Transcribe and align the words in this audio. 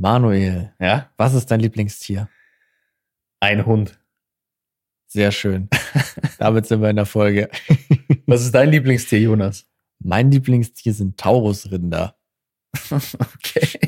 Manuel, 0.00 0.72
Ja? 0.80 1.10
was 1.16 1.34
ist 1.34 1.50
dein 1.50 1.60
Lieblingstier? 1.60 2.28
Ein 3.40 3.66
Hund. 3.66 3.98
Sehr 5.06 5.30
schön. 5.32 5.68
Damit 6.38 6.66
sind 6.66 6.80
wir 6.82 6.90
in 6.90 6.96
der 6.96 7.06
Folge. 7.06 7.48
Was 8.26 8.42
ist 8.42 8.54
dein 8.54 8.70
Lieblingstier, 8.70 9.20
Jonas? 9.20 9.66
Mein 10.00 10.30
Lieblingstier 10.30 10.92
sind 10.92 11.18
Taurusrinder. 11.18 12.16
Okay. 12.90 13.78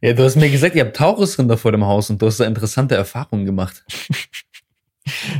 Ja, 0.00 0.12
du 0.12 0.22
hast 0.22 0.36
mir 0.36 0.48
gesagt, 0.48 0.76
ihr 0.76 0.84
habt 0.84 0.96
Taurusrinder 0.96 1.56
vor 1.58 1.72
dem 1.72 1.84
Haus 1.84 2.08
und 2.08 2.22
du 2.22 2.26
hast 2.26 2.38
da 2.38 2.44
interessante 2.46 2.94
Erfahrungen 2.94 3.44
gemacht. 3.44 3.84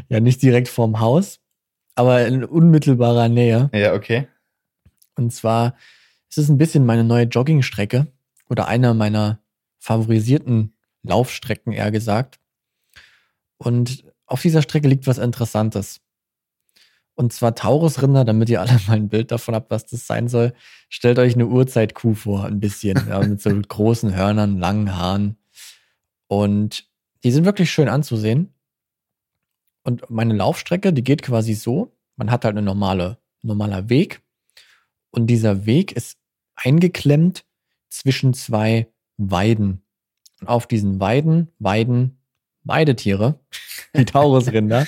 Ja, 0.08 0.18
nicht 0.18 0.40
direkt 0.40 0.66
vorm 0.68 0.98
Haus, 0.98 1.40
aber 1.94 2.26
in 2.26 2.42
unmittelbarer 2.42 3.28
Nähe. 3.28 3.68
Ja, 3.74 3.92
okay. 3.92 4.26
Und 5.14 5.30
zwar 5.34 5.76
ist 6.30 6.38
es 6.38 6.48
ein 6.48 6.56
bisschen 6.56 6.86
meine 6.86 7.04
neue 7.04 7.24
Joggingstrecke 7.24 8.06
oder 8.48 8.68
eine 8.68 8.94
meiner 8.94 9.40
favorisierten 9.78 10.74
Laufstrecken, 11.02 11.72
eher 11.72 11.90
gesagt. 11.90 12.40
Und 13.56 14.04
auf 14.26 14.42
dieser 14.42 14.62
Strecke 14.62 14.88
liegt 14.88 15.06
was 15.06 15.18
Interessantes. 15.18 16.00
Und 17.14 17.32
zwar 17.32 17.56
Taurusrinder, 17.56 18.24
damit 18.24 18.48
ihr 18.48 18.60
alle 18.60 18.78
mal 18.86 18.96
ein 18.96 19.08
Bild 19.08 19.32
davon 19.32 19.54
habt, 19.54 19.70
was 19.70 19.86
das 19.86 20.06
sein 20.06 20.28
soll. 20.28 20.54
Stellt 20.88 21.18
euch 21.18 21.34
eine 21.34 21.46
Urzeitkuh 21.46 22.14
vor, 22.14 22.44
ein 22.44 22.60
bisschen, 22.60 22.96
ja, 23.08 23.20
mit 23.20 23.40
so 23.40 23.50
großen 23.68 24.14
Hörnern, 24.14 24.58
langen 24.58 24.96
Haaren. 24.96 25.36
Und 26.28 26.88
die 27.24 27.32
sind 27.32 27.44
wirklich 27.44 27.70
schön 27.70 27.88
anzusehen. 27.88 28.54
Und 29.82 30.08
meine 30.10 30.34
Laufstrecke, 30.34 30.92
die 30.92 31.02
geht 31.02 31.22
quasi 31.22 31.54
so. 31.54 31.96
Man 32.16 32.30
hat 32.30 32.44
halt 32.44 32.56
eine 32.56 32.64
normale, 32.64 33.18
normaler 33.42 33.88
Weg. 33.88 34.22
Und 35.10 35.26
dieser 35.26 35.66
Weg 35.66 35.92
ist 35.92 36.18
eingeklemmt 36.54 37.44
zwischen 37.88 38.34
zwei 38.34 38.92
Weiden. 39.16 39.82
Und 40.40 40.48
auf 40.48 40.66
diesen 40.66 41.00
Weiden 41.00 41.48
weiden 41.58 42.18
Weidetiere, 42.64 43.40
die 43.96 44.04
Taurusrinder. 44.04 44.86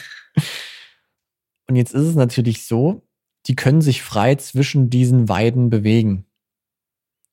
Und 1.66 1.76
jetzt 1.76 1.94
ist 1.94 2.04
es 2.04 2.14
natürlich 2.14 2.66
so, 2.66 3.06
die 3.46 3.56
können 3.56 3.80
sich 3.80 4.02
frei 4.02 4.34
zwischen 4.34 4.90
diesen 4.90 5.28
Weiden 5.28 5.70
bewegen. 5.70 6.26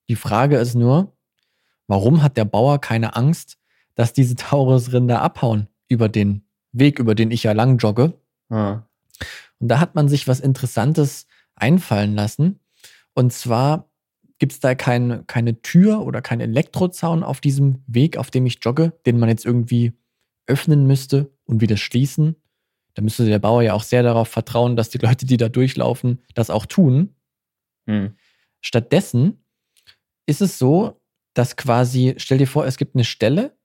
Die 0.09 0.15
Frage 0.15 0.57
ist 0.57 0.75
nur, 0.75 1.17
warum 1.87 2.23
hat 2.23 2.37
der 2.37 2.45
Bauer 2.45 2.79
keine 2.79 3.15
Angst, 3.15 3.57
dass 3.95 4.13
diese 4.13 4.35
Taurusrinder 4.35 5.21
abhauen 5.21 5.67
über 5.89 6.07
den 6.07 6.43
Weg, 6.71 6.99
über 6.99 7.13
den 7.13 7.31
ich 7.31 7.43
ja 7.43 7.51
lang 7.51 7.77
jogge? 7.77 8.13
Ah. 8.49 8.83
Und 9.59 9.67
da 9.67 9.79
hat 9.79 9.95
man 9.95 10.07
sich 10.07 10.27
was 10.27 10.39
Interessantes 10.39 11.27
einfallen 11.55 12.15
lassen. 12.15 12.59
Und 13.13 13.33
zwar 13.33 13.89
gibt 14.39 14.53
es 14.53 14.59
da 14.59 14.75
kein, 14.75 15.25
keine 15.27 15.61
Tür 15.61 16.01
oder 16.01 16.21
kein 16.21 16.39
Elektrozaun 16.39 17.23
auf 17.23 17.41
diesem 17.41 17.83
Weg, 17.87 18.17
auf 18.17 18.29
dem 18.31 18.45
ich 18.45 18.59
jogge, 18.61 18.93
den 19.05 19.19
man 19.19 19.29
jetzt 19.29 19.45
irgendwie 19.45 19.93
öffnen 20.45 20.85
müsste 20.87 21.31
und 21.45 21.61
wieder 21.61 21.77
schließen. 21.77 22.35
Da 22.93 23.01
müsste 23.01 23.25
der 23.25 23.39
Bauer 23.39 23.61
ja 23.63 23.73
auch 23.73 23.83
sehr 23.83 24.03
darauf 24.03 24.27
vertrauen, 24.27 24.75
dass 24.75 24.89
die 24.89 24.97
Leute, 24.99 25.25
die 25.25 25.37
da 25.37 25.49
durchlaufen, 25.49 26.19
das 26.35 26.49
auch 26.49 26.65
tun. 26.65 27.15
Hm. 27.87 28.15
Stattdessen 28.61 29.43
ist 30.25 30.41
es 30.41 30.57
so, 30.57 30.99
dass 31.33 31.55
quasi, 31.55 32.15
stell 32.17 32.37
dir 32.39 32.47
vor, 32.47 32.65
es 32.65 32.77
gibt 32.77 32.95
eine 32.95 33.03
Stelle, 33.03 33.55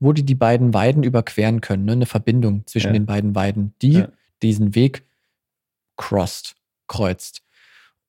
wo 0.00 0.12
die 0.12 0.24
die 0.24 0.34
beiden 0.34 0.74
Weiden 0.74 1.02
überqueren 1.02 1.60
können, 1.60 1.84
ne? 1.84 1.92
eine 1.92 2.06
Verbindung 2.06 2.66
zwischen 2.66 2.88
Ja. 2.88 2.92
den 2.94 3.06
beiden 3.06 3.34
Weiden, 3.34 3.74
die 3.82 3.92
Ja. 3.92 4.08
diesen 4.42 4.74
Weg 4.74 5.04
crossed, 5.96 6.56
kreuzt. 6.88 7.42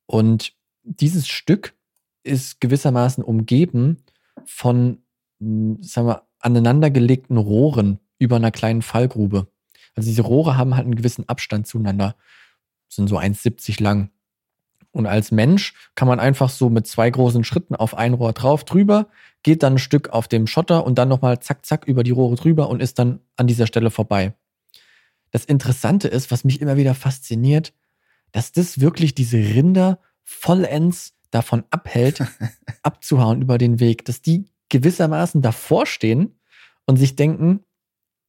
Und 0.07 0.55
dieses 0.83 1.27
Stück 1.27 1.75
ist 2.23 2.61
gewissermaßen 2.61 3.23
umgeben 3.23 4.03
von, 4.45 4.99
mh, 5.39 5.77
sagen 5.81 6.07
wir, 6.07 6.23
aneinandergelegten 6.39 7.37
Rohren 7.37 7.99
über 8.17 8.35
einer 8.35 8.51
kleinen 8.51 8.81
Fallgrube. 8.81 9.47
Also 9.95 10.09
diese 10.09 10.21
Rohre 10.21 10.57
haben 10.57 10.75
halt 10.75 10.85
einen 10.85 10.95
gewissen 10.95 11.27
Abstand 11.27 11.67
zueinander, 11.67 12.15
sind 12.87 13.07
so 13.07 13.17
1,70 13.17 13.81
lang. 13.81 14.09
Und 14.91 15.05
als 15.07 15.31
Mensch 15.31 15.73
kann 15.95 16.07
man 16.07 16.19
einfach 16.19 16.49
so 16.49 16.69
mit 16.69 16.85
zwei 16.85 17.09
großen 17.09 17.43
Schritten 17.43 17.75
auf 17.75 17.95
ein 17.95 18.13
Rohr 18.13 18.33
drauf 18.33 18.65
drüber, 18.65 19.07
geht 19.41 19.63
dann 19.63 19.75
ein 19.75 19.79
Stück 19.79 20.09
auf 20.09 20.27
dem 20.27 20.47
Schotter 20.47 20.85
und 20.85 20.97
dann 20.97 21.07
nochmal 21.07 21.39
zack, 21.39 21.65
zack 21.65 21.85
über 21.85 22.03
die 22.03 22.11
Rohre 22.11 22.35
drüber 22.35 22.69
und 22.69 22.81
ist 22.81 22.99
dann 22.99 23.21
an 23.37 23.47
dieser 23.47 23.67
Stelle 23.67 23.89
vorbei. 23.89 24.33
Das 25.31 25.45
Interessante 25.45 26.09
ist, 26.09 26.29
was 26.29 26.43
mich 26.43 26.59
immer 26.59 26.75
wieder 26.75 26.93
fasziniert, 26.93 27.73
dass 28.33 28.51
das 28.51 28.81
wirklich 28.81 29.15
diese 29.15 29.37
Rinder 29.37 29.99
vollends 30.23 31.13
davon 31.31 31.63
abhält, 31.71 32.23
abzuhauen 32.83 33.41
über 33.41 33.57
den 33.57 33.79
Weg, 33.79 34.05
dass 34.05 34.21
die 34.21 34.45
gewissermaßen 34.69 35.41
davor 35.41 35.85
stehen 35.85 36.39
und 36.85 36.97
sich 36.97 37.15
denken, 37.15 37.61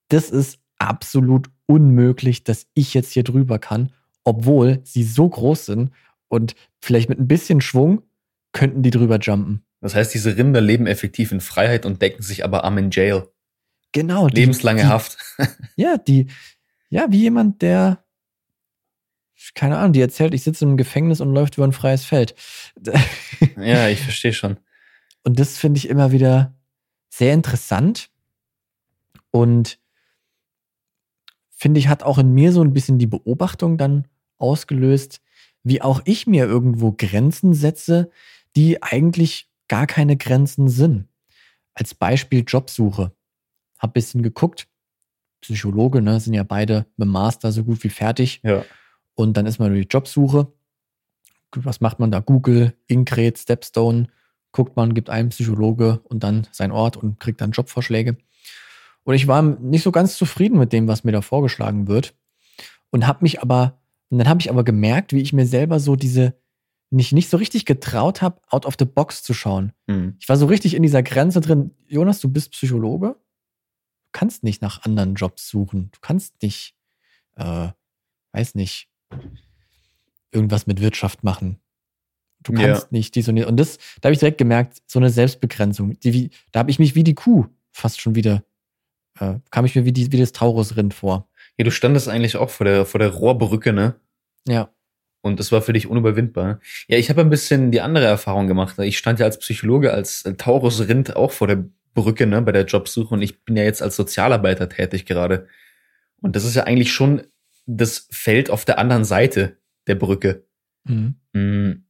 das 0.09 0.31
ist 0.31 0.59
absolut 0.79 1.51
unmöglich, 1.67 2.45
dass 2.45 2.67
ich 2.75 2.95
jetzt 2.95 3.13
hier 3.13 3.23
drüber 3.25 3.59
kann, 3.59 3.93
obwohl 4.25 4.81
sie 4.85 5.05
so 5.05 5.29
groß 5.29 5.67
sind 5.67 5.91
und 6.29 6.55
vielleicht 6.81 7.09
mit 7.09 7.19
ein 7.19 7.29
bisschen 7.29 7.61
Schwung 7.61 8.03
könnten 8.53 8.83
die 8.83 8.91
drüber 8.91 9.19
jumpen. 9.19 9.65
Das 9.81 9.95
heißt, 9.95 10.13
diese 10.15 10.37
Rinder 10.37 10.61
leben 10.61 10.87
effektiv 10.87 11.33
in 11.33 11.41
Freiheit 11.41 11.87
und 11.87 12.03
decken 12.03 12.23
sich 12.23 12.45
aber 12.45 12.65
am 12.65 12.79
in 12.79 12.91
Jail. 12.91 13.29
Genau. 13.93 14.29
die- 14.29 14.41
Lebenslange 14.41 14.83
die, 14.83 14.87
Haft. 14.87 15.19
Ja, 15.77 15.97
die, 15.99 16.27
ja, 16.89 17.07
wie 17.11 17.21
jemand, 17.21 17.63
der, 17.63 18.02
keine 19.55 19.79
Ahnung, 19.79 19.93
die 19.93 20.01
erzählt, 20.01 20.35
ich 20.35 20.43
sitze 20.43 20.65
im 20.65 20.77
Gefängnis 20.77 21.21
und 21.21 21.33
läuft 21.33 21.57
über 21.57 21.67
ein 21.67 21.73
freies 21.73 22.05
Feld. 22.05 22.35
ja, 23.57 23.89
ich 23.89 24.01
verstehe 24.01 24.33
schon. 24.33 24.59
Und 25.25 25.39
das 25.39 25.59
finde 25.59 25.79
ich 25.79 25.89
immer 25.89 26.13
wieder 26.13 26.55
sehr 27.09 27.35
interessant 27.35 28.11
und 29.31 29.79
finde 31.51 31.79
ich, 31.79 31.89
hat 31.89 32.03
auch 32.03 32.19
in 32.19 32.33
mir 32.33 32.53
so 32.53 32.63
ein 32.63 32.73
bisschen 32.73 32.99
die 32.99 33.07
Beobachtung 33.07 33.79
dann 33.79 34.09
ausgelöst, 34.39 35.21
wie 35.63 35.81
auch 35.81 36.03
ich 36.05 36.27
mir 36.27 36.47
irgendwo 36.47 36.93
Grenzen 36.93 37.55
setze, 37.55 38.11
die 38.57 38.83
eigentlich 38.83 39.49
gar 39.69 39.87
keine 39.87 40.17
Grenzen 40.17 40.69
sind. 40.69 41.09
Als 41.75 41.95
Beispiel 41.95 42.45
Jobsuche. 42.47 43.13
Hab 43.79 43.91
ein 43.91 43.93
bisschen 43.93 44.23
geguckt. 44.23 44.69
Psychologe, 45.41 46.03
ne, 46.03 46.21
sind 46.21 46.35
ja 46.35 46.43
beide 46.43 46.87
mit 46.97 47.09
Master 47.09 47.53
so 47.53 47.65
gut 47.65 47.83
wie 47.83 47.89
fertig. 47.89 48.41
Ja. 48.43 48.65
Und 49.15 49.37
dann 49.37 49.47
ist 49.47 49.59
man 49.59 49.71
durch 49.71 49.87
die 49.87 49.93
Jobsuche. 49.93 50.53
Was 51.55 51.81
macht 51.81 51.99
man 51.99 52.11
da? 52.11 52.21
Google, 52.21 52.75
Incred, 52.87 53.39
Stepstone. 53.39 54.09
Guckt 54.53 54.77
man, 54.77 54.95
gibt 54.95 55.11
einen 55.11 55.31
Psychologe 55.31 56.01
und 56.05 56.23
dann 56.23 56.47
sein 56.53 56.73
Ort 56.73 56.97
und 56.97 57.21
kriegt 57.21 57.41
dann 57.41 57.53
Jobvorschläge. 57.53 58.17
Und 59.05 59.15
ich 59.15 59.27
war 59.27 59.43
nicht 59.43 59.83
so 59.83 59.93
ganz 59.93 60.17
zufrieden 60.17 60.59
mit 60.59 60.73
dem, 60.73 60.89
was 60.89 61.05
mir 61.05 61.13
da 61.13 61.23
vorgeschlagen 61.23 61.89
wird. 61.89 62.15
Und 62.91 63.07
habe 63.07 63.21
mich 63.23 63.41
aber, 63.41 63.81
und 64.11 64.19
dann 64.19 64.29
habe 64.29 64.41
ich 64.41 64.51
aber 64.51 64.65
gemerkt, 64.65 65.13
wie 65.13 65.23
ich 65.23 65.33
mir 65.33 65.47
selber 65.47 65.81
so 65.81 65.97
diese, 65.97 66.35
nicht, 66.91 67.13
nicht 67.13 67.31
so 67.31 67.39
richtig 67.39 67.65
getraut 67.65 68.21
habe, 68.21 68.41
out 68.49 68.67
of 68.67 68.77
the 68.79 68.85
box 68.85 69.23
zu 69.23 69.33
schauen. 69.33 69.73
Hm. 69.89 70.17
Ich 70.21 70.29
war 70.29 70.37
so 70.37 70.47
richtig 70.47 70.75
in 70.75 70.83
dieser 70.83 71.03
Grenze 71.03 71.41
drin. 71.41 71.75
Jonas, 71.89 72.21
du 72.21 72.29
bist 72.29 72.53
Psychologe. 72.53 73.09
Du 73.09 74.09
kannst 74.13 74.45
nicht 74.45 74.61
nach 74.61 74.83
anderen 74.85 75.15
Jobs 75.15 75.49
suchen. 75.49 75.91
Du 75.93 75.99
kannst 76.03 76.43
nicht, 76.43 76.77
äh, 77.37 77.69
weiß 78.33 78.55
nicht, 78.55 78.92
irgendwas 80.31 80.67
mit 80.67 80.81
Wirtschaft 80.81 81.25
machen. 81.25 81.59
Du 82.43 82.53
Ja. 82.55 82.61
kannst 82.69 82.93
nicht 82.93 83.15
dies 83.15 83.29
und 83.29 83.37
das. 83.37 83.47
Und 83.47 83.57
das, 83.59 83.79
da 84.01 84.07
habe 84.09 84.15
ich 84.15 84.19
direkt 84.19 84.39
gemerkt, 84.39 84.79
so 84.87 84.99
eine 84.99 85.11
Selbstbegrenzung. 85.11 85.99
Die, 86.01 86.13
wie, 86.13 86.31
da 86.51 86.61
habe 86.61 86.71
ich 86.71 86.79
mich 86.79 86.95
wie 86.95 87.05
die 87.05 87.15
Kuh 87.15 87.47
fast 87.71 88.01
schon 88.01 88.15
wieder, 88.15 88.43
äh, 89.21 89.35
kam 89.51 89.65
ich 89.65 89.75
mir 89.77 89.85
wie, 89.85 89.93
die, 89.93 90.11
wie 90.13 90.19
das 90.19 90.33
Taurusrind 90.33 90.95
vor. 90.95 91.29
Ja, 91.59 91.65
du 91.65 91.71
standest 91.71 92.09
eigentlich 92.09 92.37
auch 92.37 92.51
vor 92.51 92.65
der, 92.65 92.85
vor 92.85 92.99
der 92.99 93.11
Rohrbrücke, 93.11 93.73
ne? 93.73 93.95
Ja. 94.49 94.71
Und 95.21 95.39
das 95.39 95.53
war 95.53 95.63
für 95.63 95.73
dich 95.73 95.87
unüberwindbar. 95.87 96.59
Ja, 96.89 96.99
ich 96.99 97.09
habe 97.09 97.21
ein 97.21 97.31
bisschen 97.31 97.71
die 97.71 97.81
andere 97.81 98.07
Erfahrung 98.07 98.49
gemacht. 98.49 98.77
Ich 98.81 98.99
stand 98.99 99.21
ja 99.21 99.27
als 99.27 99.39
Psychologe, 99.39 99.93
als 99.93 100.25
äh, 100.25 100.35
Taurus-Rind 100.35 101.15
auch 101.15 101.31
vor 101.31 101.47
der 101.47 101.65
Brücke, 101.95 102.27
ne, 102.27 102.43
bei 102.43 102.51
der 102.51 102.65
Jobsuche. 102.65 103.15
Und 103.15 103.23
ich 103.23 103.45
bin 103.45 103.57
ja 103.57 103.63
jetzt 103.63 103.83
als 103.83 103.95
Sozialarbeiter 103.95 104.69
tätig 104.69 105.07
gerade. 105.07 105.47
Und 106.21 106.35
das 106.35 106.45
ist 106.45 106.57
ja 106.57 106.65
eigentlich 106.65 106.93
schon 106.93 107.23
das 107.67 108.09
Feld 108.11 108.51
auf 108.51 108.65
der 108.65 108.79
anderen 108.79 109.05
Seite 109.05 109.59
der 109.87 109.95
Brücke. 109.95 110.45
Mhm. 110.85 111.17
Mm, 111.33 111.85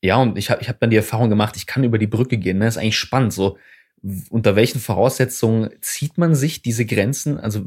Ja, 0.00 0.16
und 0.16 0.36
ich 0.36 0.50
habe 0.50 0.60
ich 0.62 0.68
hab 0.68 0.80
dann 0.80 0.90
die 0.90 0.96
Erfahrung 0.96 1.30
gemacht, 1.30 1.56
ich 1.56 1.66
kann 1.66 1.84
über 1.84 1.98
die 1.98 2.06
Brücke 2.06 2.38
gehen. 2.38 2.58
Ne? 2.58 2.64
Das 2.64 2.76
ist 2.76 2.82
eigentlich 2.82 2.98
spannend. 2.98 3.32
So, 3.32 3.58
unter 4.30 4.56
welchen 4.56 4.80
Voraussetzungen 4.80 5.70
zieht 5.80 6.18
man 6.18 6.34
sich 6.34 6.62
diese 6.62 6.84
Grenzen? 6.84 7.38
Also 7.38 7.66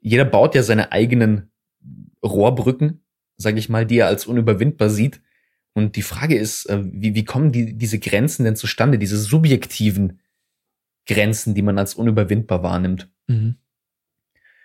jeder 0.00 0.24
baut 0.24 0.54
ja 0.54 0.62
seine 0.62 0.92
eigenen 0.92 1.50
Rohrbrücken, 2.22 3.00
sage 3.36 3.58
ich 3.58 3.68
mal, 3.68 3.86
die 3.86 3.98
er 3.98 4.08
als 4.08 4.26
unüberwindbar 4.26 4.90
sieht. 4.90 5.20
Und 5.74 5.96
die 5.96 6.02
Frage 6.02 6.36
ist, 6.36 6.66
äh, 6.66 6.82
wie, 6.84 7.14
wie 7.14 7.24
kommen 7.24 7.52
die, 7.52 7.74
diese 7.78 7.98
Grenzen 7.98 8.44
denn 8.44 8.56
zustande, 8.56 8.98
diese 8.98 9.16
subjektiven 9.18 10.20
Grenzen, 11.06 11.54
die 11.54 11.62
man 11.62 11.78
als 11.78 11.94
unüberwindbar 11.94 12.62
wahrnimmt? 12.62 13.08
Mhm. 13.28 13.56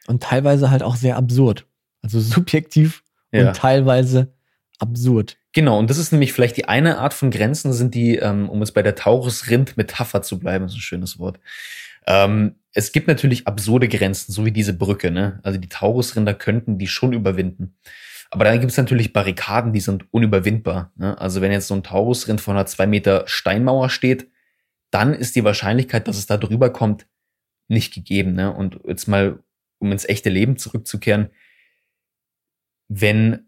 Und 0.07 0.23
teilweise 0.23 0.69
halt 0.69 0.83
auch 0.83 0.95
sehr 0.95 1.15
absurd. 1.15 1.67
Also 2.03 2.19
subjektiv 2.19 3.03
Ja. 3.31 3.47
und 3.47 3.55
teilweise 3.55 4.33
absurd. 4.79 5.37
Genau, 5.53 5.79
und 5.79 5.89
das 5.89 5.97
ist 5.97 6.11
nämlich 6.11 6.33
vielleicht 6.33 6.57
die 6.57 6.65
eine 6.67 6.97
Art 6.97 7.13
von 7.13 7.31
Grenzen, 7.31 7.73
sind 7.73 7.95
die, 7.95 8.17
ähm, 8.17 8.49
um 8.49 8.59
jetzt 8.59 8.73
bei 8.73 8.81
der 8.81 8.95
Taurus-Rind-Metapher 8.95 10.21
zu 10.21 10.39
bleiben, 10.39 10.65
ist 10.65 10.73
ein 10.75 10.79
schönes 10.79 11.19
Wort. 11.19 11.39
Ähm, 12.07 12.55
es 12.73 12.91
gibt 12.91 13.07
natürlich 13.07 13.47
absurde 13.47 13.87
Grenzen, 13.87 14.31
so 14.31 14.45
wie 14.45 14.51
diese 14.51 14.73
Brücke, 14.73 15.11
ne? 15.11 15.39
Also 15.43 15.59
die 15.59 15.69
Taurusrinder 15.69 16.33
könnten 16.33 16.77
die 16.77 16.87
schon 16.87 17.13
überwinden. 17.13 17.75
Aber 18.31 18.45
dann 18.45 18.59
gibt 18.59 18.71
es 18.71 18.77
natürlich 18.77 19.13
Barrikaden, 19.13 19.73
die 19.73 19.79
sind 19.79 20.11
unüberwindbar. 20.11 20.91
Ne? 20.95 21.15
Also 21.21 21.39
wenn 21.41 21.51
jetzt 21.51 21.67
so 21.67 21.75
ein 21.75 21.83
Taurusrind 21.83 22.41
vor 22.41 22.55
einer 22.55 22.65
zwei 22.65 22.87
Meter 22.87 23.25
Steinmauer 23.27 23.91
steht, 23.91 24.27
dann 24.89 25.13
ist 25.13 25.35
die 25.35 25.43
Wahrscheinlichkeit, 25.43 26.07
dass 26.07 26.17
es 26.17 26.25
da 26.25 26.37
drüber 26.37 26.71
kommt, 26.71 27.05
nicht 27.67 27.93
gegeben. 27.93 28.33
Ne? 28.33 28.51
Und 28.51 28.79
jetzt 28.87 29.07
mal, 29.07 29.37
um 29.77 29.91
ins 29.91 30.05
echte 30.05 30.31
Leben 30.31 30.57
zurückzukehren, 30.57 31.29
wenn 32.87 33.47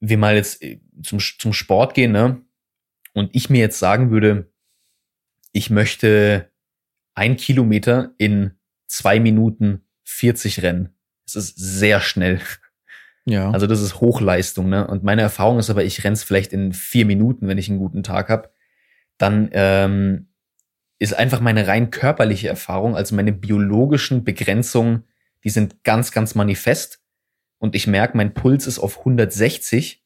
wir 0.00 0.18
mal 0.18 0.36
jetzt 0.36 0.62
äh, 0.62 0.80
zum, 1.02 1.18
zum 1.18 1.52
Sport 1.52 1.94
gehen, 1.94 2.12
ne? 2.12 2.42
Und 3.14 3.30
ich 3.34 3.50
mir 3.50 3.58
jetzt 3.58 3.78
sagen 3.78 4.10
würde, 4.10 4.52
ich 5.52 5.70
möchte 5.70 6.50
ein 7.14 7.36
Kilometer 7.36 8.14
in 8.18 8.52
zwei 8.86 9.18
Minuten 9.18 9.82
40 10.04 10.62
rennen. 10.62 10.94
Das 11.24 11.34
ist 11.34 11.56
sehr 11.56 12.00
schnell. 12.00 12.40
Ja. 13.24 13.50
Also 13.50 13.66
das 13.66 13.82
ist 13.82 14.00
Hochleistung, 14.00 14.68
ne? 14.68 14.86
Und 14.86 15.04
meine 15.04 15.22
Erfahrung 15.22 15.58
ist 15.58 15.68
aber, 15.68 15.84
ich 15.84 16.04
renne 16.04 16.14
es 16.14 16.22
vielleicht 16.22 16.52
in 16.52 16.72
vier 16.72 17.04
Minuten, 17.04 17.48
wenn 17.48 17.58
ich 17.58 17.68
einen 17.68 17.78
guten 17.78 18.02
Tag 18.02 18.28
habe. 18.28 18.50
Dann 19.18 19.50
ähm, 19.52 20.28
ist 20.98 21.14
einfach 21.14 21.40
meine 21.40 21.66
rein 21.66 21.90
körperliche 21.90 22.48
Erfahrung, 22.48 22.96
also 22.96 23.14
meine 23.14 23.32
biologischen 23.32 24.24
Begrenzungen, 24.24 25.04
die 25.44 25.50
sind 25.50 25.84
ganz, 25.84 26.12
ganz 26.12 26.34
manifest 26.34 27.00
und 27.58 27.74
ich 27.74 27.86
merke, 27.86 28.16
mein 28.16 28.34
Puls 28.34 28.66
ist 28.66 28.78
auf 28.78 28.98
160 29.00 30.04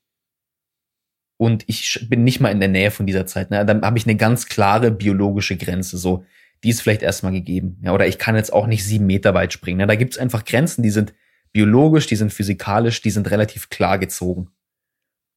und 1.37 1.64
ich 1.66 2.06
bin 2.08 2.25
nicht 2.25 2.40
mal 2.40 2.50
in 2.50 2.60
der 2.60 2.69
Nähe 2.69 2.90
von 2.90 3.06
dieser 3.06 3.26
Zeit. 3.26 3.50
Ne? 3.50 3.64
Dann 3.66 3.82
habe 3.82 3.99
ich 3.99 4.06
eine 4.06 4.16
ganz 4.16 4.46
klare 4.46 4.90
biologische 4.90 5.56
Grenze. 5.56 5.99
So, 5.99 6.25
die 6.62 6.70
ist 6.70 6.81
vielleicht 6.81 7.02
erstmal 7.02 7.32
gegeben. 7.32 7.78
Ja, 7.82 7.93
oder 7.93 8.06
ich 8.06 8.19
kann 8.19 8.37
jetzt 8.37 8.52
auch 8.52 8.66
nicht 8.66 8.84
sieben 8.84 9.06
Meter 9.06 9.34
weit 9.34 9.52
springen. 9.52 9.78
Ne? 9.78 9.87
Da 9.87 9.96
gibt 9.96 10.12
es 10.12 10.19
einfach 10.19 10.44
Grenzen, 10.44 10.82
die 10.82 10.90
sind 10.90 11.12
biologisch, 11.52 12.06
die 12.06 12.16
sind 12.16 12.32
physikalisch, 12.32 13.02
die 13.02 13.10
sind 13.10 13.31
relativ 13.31 13.69
klar 13.69 13.99
gezogen. 13.99 14.50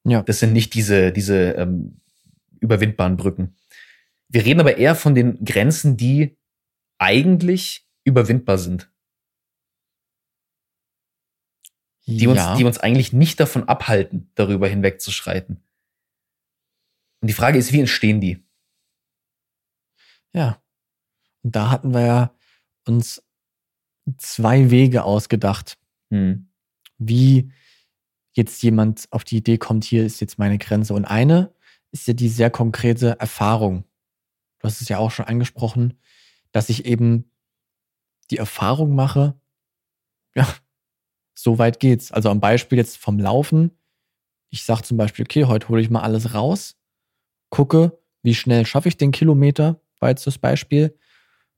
Ja. 0.06 0.21
Das 0.21 0.39
sind 0.39 0.53
nicht 0.53 0.73
diese, 0.75 1.12
diese 1.12 1.51
ähm, 1.53 2.01
überwindbaren 2.59 3.17
Brücken. 3.17 3.56
Wir 4.29 4.45
reden 4.45 4.59
aber 4.59 4.77
eher 4.77 4.95
von 4.95 5.15
den 5.15 5.44
Grenzen, 5.44 5.97
die 5.97 6.38
eigentlich 6.97 7.88
überwindbar 8.03 8.57
sind. 8.57 8.91
Die 12.07 12.28
uns, 12.28 12.38
ja. 12.38 12.56
die 12.56 12.63
uns 12.63 12.78
eigentlich 12.78 13.13
nicht 13.13 13.40
davon 13.40 13.68
abhalten, 13.68 14.31
darüber 14.36 14.68
hinwegzuschreiten. 14.68 15.63
Und 17.22 17.28
die 17.28 17.34
Frage 17.34 17.57
ist, 17.57 17.74
wie 17.74 17.80
entstehen 17.80 18.22
die? 18.22 18.44
Ja. 20.34 20.62
Und 21.42 21.56
da 21.56 21.72
hatten 21.72 21.94
wir 21.94 22.06
ja 22.06 22.36
uns 22.86 23.24
zwei 24.18 24.69
Wege 24.69 25.04
ausgedacht, 25.04 25.78
hm. 26.12 26.50
wie 26.98 27.52
jetzt 28.34 28.62
jemand 28.62 29.08
auf 29.12 29.24
die 29.24 29.38
Idee 29.38 29.58
kommt, 29.58 29.86
hier 29.86 30.06
ist 30.06 30.19
jetzt 30.19 30.38
meine 30.38 30.58
Grenze. 30.58 30.94
Und 30.94 31.06
eine 31.06 31.54
ist 31.92 32.08
ja 32.08 32.13
die 32.13 32.30
sehr 32.30 32.51
konkrete 32.51 33.19
Erfahrung. 33.19 33.86
Du 34.60 34.68
hast 34.68 34.81
es 34.81 34.90
ja 34.90 34.98
auch 34.98 35.12
schon 35.12 35.25
angesprochen, 35.25 36.00
dass 36.51 36.69
ich 36.69 36.86
eben 36.86 37.31
die 38.30 38.38
Erfahrung 38.38 38.94
mache, 38.96 39.40
ja, 40.36 40.48
so 41.36 41.60
weit 41.60 41.80
geht's. 41.80 42.12
Also 42.12 42.30
am 42.30 42.40
Beispiel 42.40 42.78
jetzt 42.78 42.98
vom 42.98 43.20
Laufen. 43.20 43.72
Ich 44.50 44.64
sage 44.64 44.84
zum 44.84 44.98
Beispiel, 44.98 45.26
okay, 45.26 45.46
heute 45.46 45.70
hole 45.70 45.82
ich 45.82 45.90
mal 45.90 46.02
alles 46.02 46.34
raus, 46.34 46.78
gucke, 47.50 48.00
wie 48.24 48.34
schnell 48.34 48.66
schaffe 48.66 48.88
ich 48.88 48.98
den 48.98 49.12
Kilometer, 49.12 49.82
war 50.00 50.10
jetzt 50.10 50.26
das 50.26 50.38
Beispiel, 50.38 50.98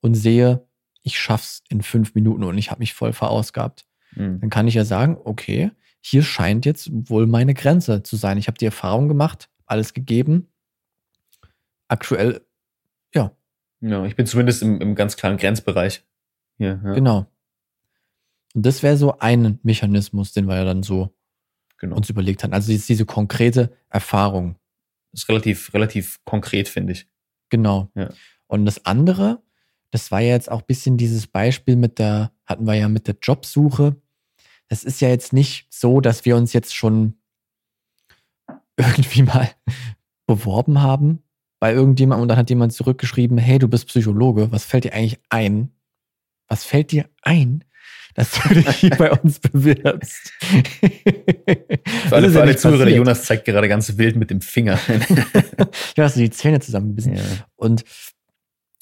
und 0.02 0.16
sehe, 0.16 0.68
ich 1.04 1.20
schaff's 1.20 1.64
in 1.70 1.82
fünf 1.82 2.16
Minuten 2.16 2.44
und 2.44 2.58
ich 2.58 2.72
habe 2.72 2.80
mich 2.80 2.94
voll 2.94 3.14
verausgabt. 3.14 3.86
Mhm. 4.16 4.40
Dann 4.40 4.50
kann 4.50 4.68
ich 4.68 4.74
ja 4.74 4.84
sagen, 4.84 5.18
okay, 5.24 5.72
hier 6.02 6.24
scheint 6.24 6.66
jetzt 6.66 6.90
wohl 6.92 7.28
meine 7.28 7.54
Grenze 7.54 8.04
zu 8.04 8.16
sein. 8.16 8.38
Ich 8.38 8.48
habe 8.48 8.58
die 8.58 8.66
Erfahrung 8.66 9.08
gemacht, 9.08 9.50
alles 9.66 9.94
gegeben. 9.94 10.52
Aktuell, 11.88 12.42
ja. 13.14 13.32
Ja, 13.82 14.06
ich 14.06 14.16
bin 14.16 14.26
zumindest 14.26 14.62
im, 14.64 14.82
im 14.82 14.96
ganz 14.96 15.18
klaren 15.18 15.38
Grenzbereich. 15.38 16.04
Hier, 16.58 16.82
ja. 16.84 16.94
Genau. 16.94 17.28
Und 18.54 18.66
das 18.66 18.84
wäre 18.84 18.98
so 18.98 19.18
ein 19.20 19.60
Mechanismus, 19.64 20.34
den 20.34 20.48
wir 20.48 20.56
ja 20.56 20.66
dann 20.66 20.84
so 20.84 21.16
genau. 21.78 21.96
uns 21.96 22.10
überlegt 22.10 22.44
haben. 22.44 22.54
Also 22.54 22.72
jetzt 22.72 22.90
diese 22.90 23.06
konkrete 23.06 23.76
Erfahrung. 23.90 24.56
Das 25.12 25.24
ist 25.24 25.30
relativ, 25.30 25.74
relativ 25.74 26.20
konkret, 26.26 26.68
finde 26.68 26.94
ich. 26.94 27.08
Genau. 27.50 27.90
Ja. 27.96 28.10
Und 28.48 28.66
das 28.66 28.86
andere, 28.86 29.42
das 29.92 30.12
war 30.12 30.22
ja 30.22 30.30
jetzt 30.30 30.52
auch 30.52 30.62
ein 30.62 30.68
bisschen 30.68 30.98
dieses 30.98 31.28
Beispiel 31.28 31.76
mit 31.76 32.00
der, 32.00 32.32
hatten 32.46 32.66
wir 32.66 32.74
ja 32.76 32.90
mit 32.90 33.08
der 33.08 33.16
Jobsuche. 33.22 33.96
Das 34.68 34.84
ist 34.84 35.02
ja 35.02 35.10
jetzt 35.10 35.34
nicht 35.34 35.68
so, 35.70 36.02
dass 36.02 36.26
wir 36.26 36.36
uns 36.36 36.54
jetzt 36.54 36.76
schon 36.76 37.16
irgendwie 38.78 39.24
mal 39.24 39.50
beworben 40.26 40.82
haben 40.82 41.24
bei 41.60 41.74
irgendjemandem 41.74 42.24
und 42.24 42.28
dann 42.28 42.38
hat 42.38 42.50
jemand 42.50 42.74
zurückgeschrieben, 42.74 43.38
hey, 43.38 43.60
du 43.60 43.68
bist 43.68 43.88
Psychologe, 43.88 44.52
was 44.52 44.66
fällt 44.66 44.84
dir 44.84 44.94
eigentlich 44.94 45.20
ein? 45.30 45.72
Was 46.48 46.64
fällt 46.64 46.92
dir 46.92 47.10
ein, 47.22 47.64
dass 48.18 48.32
du 48.32 48.56
dich 48.56 48.68
hier 48.78 48.90
bei 48.90 49.12
uns 49.12 49.40
bewirbst. 49.40 50.34
Für 50.42 52.16
alle, 52.16 52.32
für 52.32 52.42
alle 52.42 52.58
Zuhörer, 52.58 52.86
der 52.86 52.96
Jonas 52.96 53.24
zeigt 53.24 53.46
gerade 53.46 53.70
ganz 53.70 53.96
wild 53.98 54.16
mit 54.16 54.32
dem 54.32 54.42
Finger. 54.42 54.80
ja, 55.96 56.04
hast 56.04 56.16
du 56.16 56.22
die 56.22 56.32
Zähne 56.32 56.60
zusammengebissen. 56.60 57.16
Ja. 57.16 57.24
Und 57.56 57.86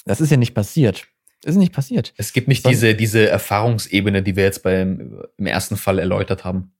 das 0.06 0.22
ist 0.22 0.30
ja 0.30 0.38
nicht 0.38 0.54
passiert. 0.54 1.06
Das 1.42 1.54
ist 1.54 1.58
nicht 1.58 1.74
passiert. 1.74 2.14
Es 2.16 2.32
gibt 2.32 2.48
nicht 2.48 2.66
diese, 2.66 2.94
diese 2.94 3.28
Erfahrungsebene, 3.28 4.22
die 4.22 4.36
wir 4.36 4.44
jetzt 4.44 4.62
beim, 4.62 5.22
im 5.36 5.46
ersten 5.46 5.76
Fall 5.76 5.98
erläutert 5.98 6.44
haben. 6.44 6.72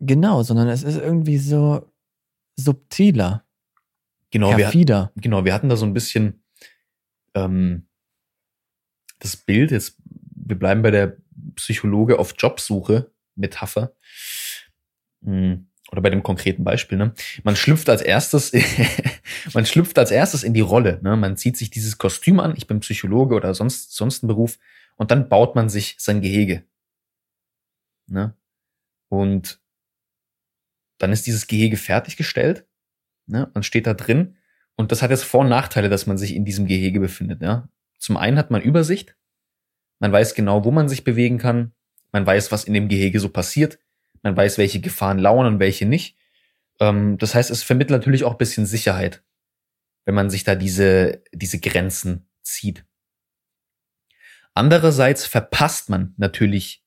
Genau, 0.00 0.42
sondern 0.42 0.66
es 0.68 0.82
ist 0.82 0.96
irgendwie 0.96 1.38
so 1.38 1.88
subtiler. 2.56 3.44
Genau, 4.32 4.52
perfider. 4.52 5.12
wir, 5.14 5.22
genau, 5.22 5.44
wir 5.44 5.54
hatten 5.54 5.68
da 5.68 5.76
so 5.76 5.86
ein 5.86 5.94
bisschen 5.94 6.42
ähm, 7.34 7.86
das 9.20 9.36
Bild, 9.36 9.70
jetzt, 9.70 9.96
wir 10.34 10.58
bleiben 10.58 10.82
bei 10.82 10.90
der 10.90 11.16
Psychologe 11.56 12.18
auf 12.18 12.34
Jobsuche, 12.38 13.10
Metapher, 13.36 13.94
hm, 15.24 15.66
oder 15.90 16.02
bei 16.02 16.10
dem 16.10 16.22
konkreten 16.22 16.64
Beispiel, 16.64 16.98
ne? 16.98 17.14
Man 17.44 17.56
schlüpft 17.56 17.88
als 17.88 18.02
erstes, 18.02 18.52
man 19.54 19.66
schlüpft 19.66 19.98
als 19.98 20.10
erstes 20.10 20.42
in 20.42 20.54
die 20.54 20.60
Rolle, 20.60 20.98
ne? 21.02 21.16
Man 21.16 21.36
zieht 21.36 21.56
sich 21.56 21.70
dieses 21.70 21.98
Kostüm 21.98 22.40
an, 22.40 22.54
ich 22.56 22.66
bin 22.66 22.80
Psychologe 22.80 23.34
oder 23.34 23.54
sonst, 23.54 23.94
sonst 23.94 24.22
ein 24.22 24.28
Beruf, 24.28 24.58
und 24.96 25.10
dann 25.10 25.28
baut 25.28 25.54
man 25.54 25.68
sich 25.68 25.96
sein 25.98 26.20
Gehege. 26.20 26.64
Ne? 28.06 28.34
Und 29.08 29.60
dann 30.98 31.12
ist 31.12 31.26
dieses 31.26 31.46
Gehege 31.46 31.76
fertiggestellt, 31.76 32.66
ne? 33.26 33.50
Man 33.54 33.62
steht 33.62 33.86
da 33.86 33.94
drin, 33.94 34.36
und 34.76 34.90
das 34.90 35.02
hat 35.02 35.10
jetzt 35.10 35.24
Vor- 35.24 35.42
und 35.42 35.48
Nachteile, 35.48 35.88
dass 35.88 36.06
man 36.06 36.18
sich 36.18 36.34
in 36.34 36.44
diesem 36.44 36.66
Gehege 36.66 37.00
befindet, 37.00 37.42
ja? 37.42 37.68
Zum 37.98 38.16
einen 38.16 38.38
hat 38.38 38.50
man 38.50 38.60
Übersicht, 38.60 39.16
man 40.04 40.12
weiß 40.12 40.34
genau, 40.34 40.66
wo 40.66 40.70
man 40.70 40.86
sich 40.86 41.02
bewegen 41.02 41.38
kann. 41.38 41.72
Man 42.12 42.26
weiß, 42.26 42.52
was 42.52 42.64
in 42.64 42.74
dem 42.74 42.88
Gehege 42.88 43.20
so 43.20 43.30
passiert. 43.30 43.78
Man 44.22 44.36
weiß, 44.36 44.58
welche 44.58 44.78
Gefahren 44.78 45.18
lauern 45.18 45.46
und 45.46 45.60
welche 45.60 45.86
nicht. 45.86 46.18
Ähm, 46.78 47.16
das 47.16 47.34
heißt, 47.34 47.50
es 47.50 47.62
vermittelt 47.62 47.98
natürlich 47.98 48.22
auch 48.24 48.32
ein 48.32 48.38
bisschen 48.38 48.66
Sicherheit, 48.66 49.24
wenn 50.04 50.14
man 50.14 50.28
sich 50.28 50.44
da 50.44 50.56
diese, 50.56 51.22
diese 51.32 51.58
Grenzen 51.58 52.28
zieht. 52.42 52.84
Andererseits 54.52 55.24
verpasst 55.24 55.88
man 55.88 56.12
natürlich 56.18 56.84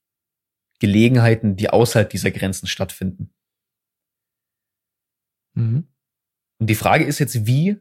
Gelegenheiten, 0.77 1.55
die 1.55 1.71
außerhalb 1.71 2.11
dieser 2.11 2.29
Grenzen 2.29 2.67
stattfinden. 2.67 3.33
Mhm. 5.55 5.87
Und 6.59 6.69
die 6.69 6.75
Frage 6.75 7.03
ist 7.03 7.17
jetzt, 7.17 7.47
wie 7.47 7.77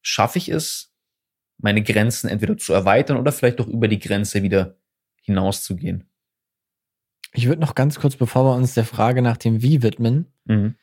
schaffe 0.00 0.38
ich 0.38 0.48
es, 0.48 0.91
meine 1.62 1.82
Grenzen 1.82 2.28
entweder 2.28 2.58
zu 2.58 2.72
erweitern 2.72 3.16
oder 3.16 3.32
vielleicht 3.32 3.60
auch 3.60 3.68
über 3.68 3.88
die 3.88 3.98
Grenze 3.98 4.42
wieder 4.42 4.76
hinauszugehen. 5.22 6.04
Ich 7.32 7.46
würde 7.46 7.60
noch 7.60 7.74
ganz 7.74 7.98
kurz, 7.98 8.16
bevor 8.16 8.44
wir 8.44 8.54
uns 8.54 8.74
der 8.74 8.84
Frage 8.84 9.22
nach 9.22 9.36
dem 9.36 9.62
Wie 9.62 9.82
widmen, 9.82 10.26
mhm. 10.44 10.74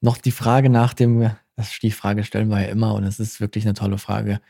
noch 0.00 0.18
die 0.18 0.32
Frage 0.32 0.68
nach 0.68 0.92
dem, 0.92 1.30
das 1.56 1.78
die 1.78 1.90
Frage 1.90 2.24
stellen 2.24 2.48
wir 2.48 2.60
ja 2.60 2.68
immer 2.68 2.94
und 2.94 3.04
es 3.04 3.20
ist 3.20 3.40
wirklich 3.40 3.64
eine 3.64 3.74
tolle 3.74 3.96
Frage, 3.96 4.40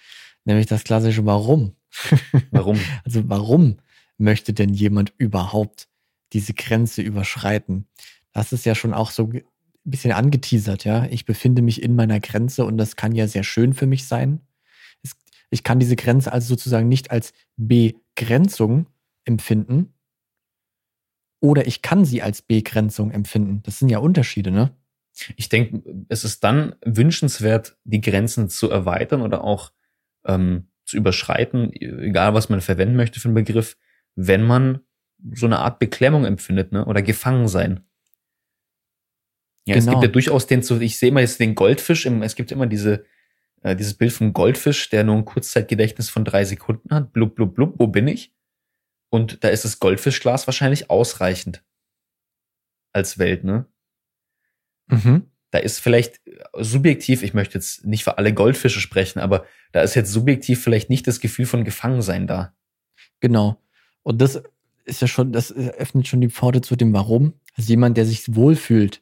nämlich 0.44 0.66
das 0.66 0.84
klassische 0.84 1.24
Warum. 1.26 1.76
Warum? 2.50 2.80
also 3.04 3.28
warum 3.28 3.76
möchte 4.18 4.52
denn 4.52 4.74
jemand 4.74 5.12
überhaupt 5.16 5.86
diese 6.32 6.54
Grenze 6.54 7.02
überschreiten? 7.02 7.86
Das 8.32 8.52
ist 8.52 8.64
ja 8.64 8.74
schon 8.74 8.92
auch 8.92 9.12
so 9.12 9.30
ein 9.32 9.42
bisschen 9.84 10.10
angeteasert, 10.10 10.84
ja. 10.84 11.04
Ich 11.04 11.24
befinde 11.24 11.62
mich 11.62 11.82
in 11.82 11.94
meiner 11.94 12.18
Grenze 12.18 12.64
und 12.64 12.78
das 12.78 12.96
kann 12.96 13.14
ja 13.14 13.28
sehr 13.28 13.44
schön 13.44 13.74
für 13.74 13.86
mich 13.86 14.08
sein. 14.08 14.40
Ich 15.54 15.62
kann 15.62 15.78
diese 15.78 15.94
Grenze 15.94 16.32
also 16.32 16.48
sozusagen 16.48 16.88
nicht 16.88 17.12
als 17.12 17.32
Begrenzung 17.56 18.88
empfinden 19.24 19.94
oder 21.40 21.68
ich 21.68 21.80
kann 21.80 22.04
sie 22.04 22.22
als 22.22 22.42
Begrenzung 22.42 23.12
empfinden. 23.12 23.62
Das 23.62 23.78
sind 23.78 23.88
ja 23.88 23.98
Unterschiede, 23.98 24.50
ne? 24.50 24.74
Ich 25.36 25.48
denke, 25.48 25.84
es 26.08 26.24
ist 26.24 26.42
dann 26.42 26.74
wünschenswert, 26.84 27.76
die 27.84 28.00
Grenzen 28.00 28.48
zu 28.48 28.68
erweitern 28.68 29.22
oder 29.22 29.44
auch 29.44 29.70
ähm, 30.24 30.66
zu 30.86 30.96
überschreiten, 30.96 31.72
egal 31.72 32.34
was 32.34 32.48
man 32.48 32.60
verwenden 32.60 32.96
möchte 32.96 33.20
für 33.20 33.28
einen 33.28 33.36
Begriff, 33.36 33.76
wenn 34.16 34.42
man 34.42 34.80
so 35.34 35.46
eine 35.46 35.60
Art 35.60 35.78
Beklemmung 35.78 36.24
empfindet, 36.24 36.72
ne? 36.72 36.84
Oder 36.84 37.00
gefangen 37.00 37.46
sein. 37.46 37.84
Ja, 39.66 39.76
genau. 39.76 39.86
es 39.86 39.90
gibt 39.92 40.02
ja 40.02 40.08
durchaus 40.08 40.48
den, 40.48 40.64
ich 40.80 40.98
sehe 40.98 41.10
immer 41.10 41.20
jetzt 41.20 41.38
den 41.38 41.54
Goldfisch, 41.54 42.06
es 42.06 42.34
gibt 42.34 42.50
immer 42.50 42.66
diese, 42.66 43.04
äh, 43.64 43.74
dieses 43.74 43.94
Bild 43.94 44.12
vom 44.12 44.32
Goldfisch, 44.32 44.90
der 44.90 45.02
nur 45.02 45.16
ein 45.16 45.24
Kurzzeitgedächtnis 45.24 46.10
von 46.10 46.24
drei 46.24 46.44
Sekunden 46.44 46.94
hat. 46.94 47.12
Blub, 47.12 47.34
blub, 47.34 47.54
blub, 47.54 47.74
wo 47.78 47.88
bin 47.88 48.06
ich? 48.06 48.32
Und 49.10 49.42
da 49.42 49.48
ist 49.48 49.64
das 49.64 49.80
Goldfischglas 49.80 50.46
wahrscheinlich 50.46 50.90
ausreichend 50.90 51.64
als 52.92 53.18
Welt, 53.18 53.42
ne? 53.42 53.66
Mhm. 54.86 55.30
Da 55.50 55.60
ist 55.60 55.78
vielleicht 55.78 56.20
subjektiv, 56.52 57.22
ich 57.22 57.32
möchte 57.32 57.54
jetzt 57.54 57.84
nicht 57.86 58.04
für 58.04 58.18
alle 58.18 58.34
Goldfische 58.34 58.80
sprechen, 58.80 59.20
aber 59.20 59.46
da 59.72 59.82
ist 59.82 59.94
jetzt 59.94 60.12
subjektiv 60.12 60.62
vielleicht 60.62 60.90
nicht 60.90 61.06
das 61.06 61.20
Gefühl 61.20 61.46
von 61.46 61.64
Gefangensein 61.64 62.26
da. 62.26 62.54
Genau. 63.20 63.62
Und 64.02 64.20
das 64.20 64.42
ist 64.84 65.00
ja 65.00 65.06
schon, 65.06 65.32
das 65.32 65.52
öffnet 65.52 66.06
schon 66.06 66.20
die 66.20 66.28
Pforte 66.28 66.60
zu 66.60 66.76
dem 66.76 66.92
Warum. 66.92 67.34
Also 67.56 67.70
jemand, 67.70 67.96
der 67.96 68.04
sich 68.04 68.34
wohlfühlt 68.34 69.00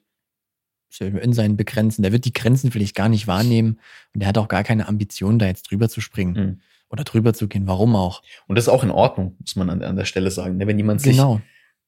in 1.00 1.32
seinen 1.32 1.56
Begrenzen, 1.56 2.02
der 2.02 2.12
wird 2.12 2.24
die 2.24 2.32
Grenzen 2.32 2.70
vielleicht 2.70 2.94
gar 2.94 3.08
nicht 3.08 3.26
wahrnehmen 3.26 3.78
und 4.14 4.20
der 4.20 4.28
hat 4.28 4.38
auch 4.38 4.48
gar 4.48 4.64
keine 4.64 4.88
Ambition, 4.88 5.38
da 5.38 5.46
jetzt 5.46 5.70
drüber 5.70 5.88
zu 5.88 6.00
springen 6.00 6.34
mhm. 6.34 6.60
oder 6.90 7.04
drüber 7.04 7.34
zu 7.34 7.48
gehen. 7.48 7.66
Warum 7.66 7.96
auch? 7.96 8.22
Und 8.46 8.56
das 8.56 8.66
ist 8.66 8.68
auch 8.68 8.84
in 8.84 8.90
Ordnung, 8.90 9.36
muss 9.40 9.56
man 9.56 9.70
an, 9.70 9.82
an 9.82 9.96
der 9.96 10.04
Stelle 10.04 10.30
sagen. 10.30 10.56
Ne? 10.56 10.66
Wenn 10.66 10.78
jemand 10.78 11.00
sich, 11.00 11.16
genau. 11.16 11.40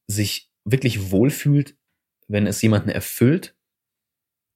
sich 0.07 0.51
wirklich 0.65 1.11
wohlfühlt, 1.11 1.77
wenn 2.29 2.47
es 2.47 2.63
jemanden 2.63 2.89
erfüllt, 2.89 3.55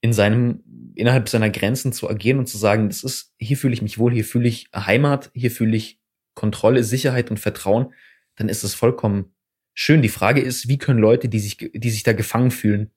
in 0.00 0.12
seinem, 0.12 0.62
innerhalb 0.95 1.28
seiner 1.28 1.50
Grenzen 1.50 1.93
zu 1.93 2.09
agieren 2.09 2.38
und 2.38 2.47
zu 2.47 2.57
sagen, 2.57 2.88
das 2.88 3.02
ist, 3.02 3.35
hier 3.38 3.57
fühle 3.57 3.75
ich 3.75 3.83
mich 3.83 3.99
wohl, 3.99 4.12
hier 4.12 4.25
fühle 4.25 4.49
ich 4.49 4.69
Heimat, 4.75 5.31
hier 5.35 5.50
fühle 5.50 5.76
ich 5.76 6.00
Kontrolle, 6.35 6.85
Sicherheit 6.85 7.31
und 7.31 7.40
Vertrauen, 7.40 7.93
dann 8.37 8.49
ist 8.49 8.62
es 8.62 8.75
vollkommen 8.75 9.35
schön. 9.75 10.02
Die 10.02 10.09
Frage 10.09 10.40
ist, 10.40 10.69
wie 10.69 10.78
können 10.78 11.00
Leute, 11.00 11.28
die 11.28 11.40
sich, 11.40 11.57
die 11.57 11.90
sich 11.90 12.05
da 12.05 12.12
gefangen 12.12 12.52
fühlen, 12.52 12.93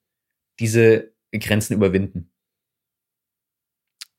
diese 0.59 1.10
Grenzen 1.39 1.73
überwinden? 1.73 2.31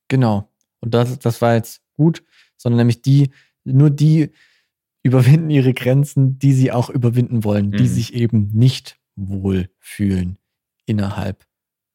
Genau. 0.09 0.51
Und 0.81 0.95
das, 0.95 1.19
das 1.19 1.41
war 1.41 1.55
jetzt 1.55 1.83
gut, 1.95 2.25
sondern 2.57 2.79
nämlich 2.79 3.03
die, 3.03 3.31
nur 3.65 3.91
die 3.91 4.31
überwinden 5.03 5.51
ihre 5.51 5.75
Grenzen, 5.75 6.39
die 6.39 6.53
sie 6.53 6.73
auch 6.73 6.91
überwinden 6.91 7.45
wollen, 7.45 7.69
mhm. 7.69 7.77
die 7.77 7.89
sich 7.89 8.15
eben 8.15 8.51
nicht 8.53 8.99
wohl 9.17 9.69
fühlen 9.79 10.39
innerhalb 10.87 11.47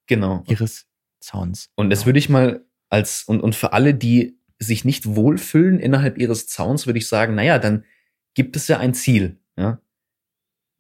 genau. 0.08 0.44
ihres 0.48 0.88
Zauns. 1.20 1.70
Und 1.76 1.90
das 1.90 2.06
würde 2.06 2.20
ich 2.20 2.30
mal 2.30 2.66
als, 2.90 3.24
und, 3.24 3.42
und 3.42 3.56
für 3.56 3.74
alle, 3.74 3.94
die 3.94 4.38
sich 4.60 4.86
nicht 4.86 5.16
wohlfühlen 5.16 5.80
innerhalb 5.80 6.18
ihres 6.18 6.48
Zauns, 6.48 6.86
würde 6.86 7.00
ich 7.00 7.08
sagen, 7.08 7.36
naja, 7.36 7.60
dann 7.60 7.86
gibt 8.34 8.56
es 8.56 8.68
ja 8.68 8.80
ein 8.80 8.94
Ziel. 8.94 9.38
Ja? 9.58 9.80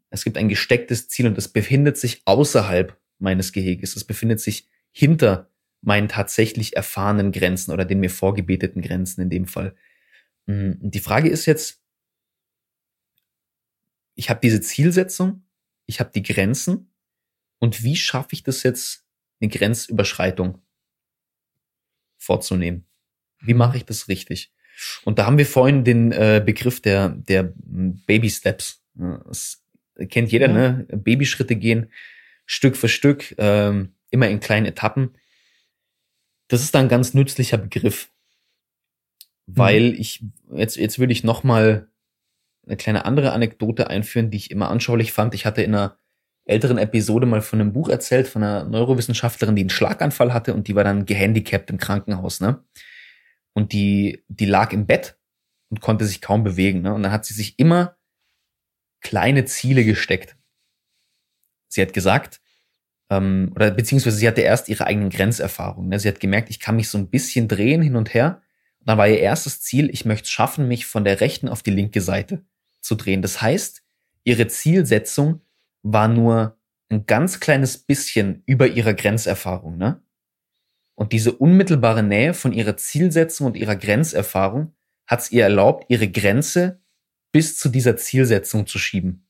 Es 0.09 0.23
gibt 0.23 0.37
ein 0.37 0.49
gestecktes 0.49 1.07
Ziel 1.09 1.27
und 1.27 1.37
es 1.37 1.47
befindet 1.47 1.97
sich 1.97 2.21
außerhalb 2.25 2.97
meines 3.19 3.51
Geheges. 3.51 3.95
Es 3.95 4.03
befindet 4.03 4.39
sich 4.39 4.67
hinter 4.91 5.49
meinen 5.81 6.07
tatsächlich 6.07 6.75
erfahrenen 6.75 7.31
Grenzen 7.31 7.71
oder 7.71 7.85
den 7.85 7.99
mir 7.99 8.09
vorgebeteten 8.09 8.81
Grenzen 8.81 9.21
in 9.21 9.29
dem 9.29 9.47
Fall. 9.47 9.75
Hm, 10.47 10.77
die 10.81 10.99
Frage 10.99 11.29
ist 11.29 11.45
jetzt, 11.45 11.81
ich 14.15 14.29
habe 14.29 14.39
diese 14.41 14.61
Zielsetzung, 14.61 15.43
ich 15.85 15.99
habe 15.99 16.11
die 16.13 16.23
Grenzen 16.23 16.91
und 17.59 17.83
wie 17.83 17.95
schaffe 17.95 18.29
ich 18.31 18.43
das 18.43 18.63
jetzt 18.63 19.05
eine 19.39 19.49
Grenzüberschreitung 19.49 20.61
vorzunehmen. 22.17 22.85
Wie 23.39 23.53
mhm. 23.53 23.59
mache 23.59 23.77
ich 23.77 23.85
das 23.85 24.07
richtig? 24.07 24.51
Und 25.03 25.19
da 25.19 25.25
haben 25.25 25.37
wir 25.37 25.45
vorhin 25.45 25.83
den 25.83 26.11
äh, 26.11 26.41
Begriff 26.43 26.81
der, 26.81 27.09
der 27.09 27.53
Baby 27.55 28.29
Steps. 28.29 28.83
Das 28.93 29.63
kennt 30.09 30.31
jeder, 30.31 30.47
ja. 30.47 30.53
ne? 30.53 30.87
Babyschritte 30.91 31.55
gehen, 31.55 31.91
Stück 32.47 32.75
für 32.75 32.89
Stück, 32.89 33.35
ähm, 33.37 33.93
immer 34.09 34.27
in 34.27 34.39
kleinen 34.39 34.65
Etappen. 34.65 35.15
Das 36.47 36.61
ist 36.61 36.73
dann 36.73 36.85
ein 36.85 36.89
ganz 36.89 37.13
nützlicher 37.13 37.57
Begriff. 37.57 38.09
Weil 39.45 39.91
mhm. 39.91 39.95
ich, 39.99 40.23
jetzt, 40.51 40.77
jetzt 40.77 40.97
würde 40.97 41.13
ich 41.13 41.23
noch 41.23 41.43
mal 41.43 41.87
eine 42.65 42.77
kleine 42.77 43.05
andere 43.05 43.33
Anekdote 43.33 43.89
einführen, 43.89 44.31
die 44.31 44.37
ich 44.37 44.49
immer 44.49 44.69
anschaulich 44.69 45.13
fand. 45.13 45.35
Ich 45.35 45.45
hatte 45.45 45.61
in 45.61 45.75
einer 45.75 45.97
älteren 46.45 46.77
Episode 46.77 47.25
mal 47.25 47.41
von 47.41 47.59
einem 47.59 47.73
Buch 47.73 47.89
erzählt, 47.89 48.27
von 48.27 48.43
einer 48.43 48.63
Neurowissenschaftlerin, 48.63 49.55
die 49.55 49.63
einen 49.63 49.69
Schlaganfall 49.69 50.33
hatte 50.33 50.53
und 50.53 50.67
die 50.67 50.75
war 50.75 50.85
dann 50.85 51.05
gehandicapt 51.05 51.69
im 51.69 51.77
Krankenhaus, 51.77 52.39
ne? 52.39 52.63
Und 53.53 53.73
die, 53.73 54.23
die 54.29 54.45
lag 54.45 54.71
im 54.71 54.85
Bett 54.85 55.17
und 55.69 55.81
konnte 55.81 56.05
sich 56.05 56.21
kaum 56.21 56.43
bewegen, 56.43 56.81
ne? 56.81 56.93
Und 56.93 57.03
dann 57.03 57.11
hat 57.11 57.25
sie 57.25 57.33
sich 57.33 57.59
immer 57.59 57.97
kleine 59.01 59.45
Ziele 59.45 59.83
gesteckt. 59.83 60.36
Sie 61.67 61.81
hat 61.81 61.93
gesagt, 61.93 62.41
ähm, 63.09 63.51
oder 63.55 63.71
beziehungsweise 63.71 64.17
sie 64.17 64.27
hatte 64.27 64.41
erst 64.41 64.69
ihre 64.69 64.85
eigenen 64.85 65.09
Grenzerfahrungen. 65.09 65.89
Ne? 65.89 65.99
Sie 65.99 66.07
hat 66.07 66.19
gemerkt, 66.19 66.49
ich 66.49 66.59
kann 66.59 66.75
mich 66.75 66.89
so 66.89 66.97
ein 66.97 67.09
bisschen 67.09 67.47
drehen 67.47 67.81
hin 67.81 67.95
und 67.95 68.13
her. 68.13 68.41
Und 68.79 68.89
dann 68.89 68.97
war 68.97 69.07
ihr 69.07 69.19
erstes 69.19 69.61
Ziel, 69.61 69.89
ich 69.89 70.05
möchte 70.05 70.23
es 70.23 70.29
schaffen, 70.29 70.67
mich 70.67 70.85
von 70.85 71.03
der 71.03 71.21
rechten 71.21 71.49
auf 71.49 71.63
die 71.63 71.71
linke 71.71 72.01
Seite 72.01 72.45
zu 72.81 72.95
drehen. 72.95 73.21
Das 73.21 73.41
heißt, 73.41 73.83
ihre 74.23 74.47
Zielsetzung 74.47 75.41
war 75.83 76.07
nur 76.07 76.57
ein 76.89 77.05
ganz 77.05 77.39
kleines 77.39 77.77
bisschen 77.77 78.43
über 78.45 78.67
ihrer 78.67 78.93
Grenzerfahrung, 78.93 79.77
ne? 79.77 80.01
Und 80.95 81.13
diese 81.13 81.31
unmittelbare 81.31 82.01
Nähe 82.01 82.33
von 82.33 82.53
ihrer 82.53 82.75
Zielsetzung 82.75 83.45
und 83.45 83.55
ihrer 83.55 83.75
Grenzerfahrung 83.75 84.73
hat 85.05 85.19
es 85.19 85.31
ihr 85.31 85.43
erlaubt, 85.43 85.85
ihre 85.89 86.09
Grenze 86.09 86.81
bis 87.31 87.57
zu 87.57 87.69
dieser 87.69 87.97
Zielsetzung 87.97 88.65
zu 88.65 88.79
schieben. 88.79 89.27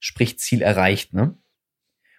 Sprich, 0.00 0.40
Ziel 0.40 0.60
erreicht, 0.60 1.14
ne? 1.14 1.38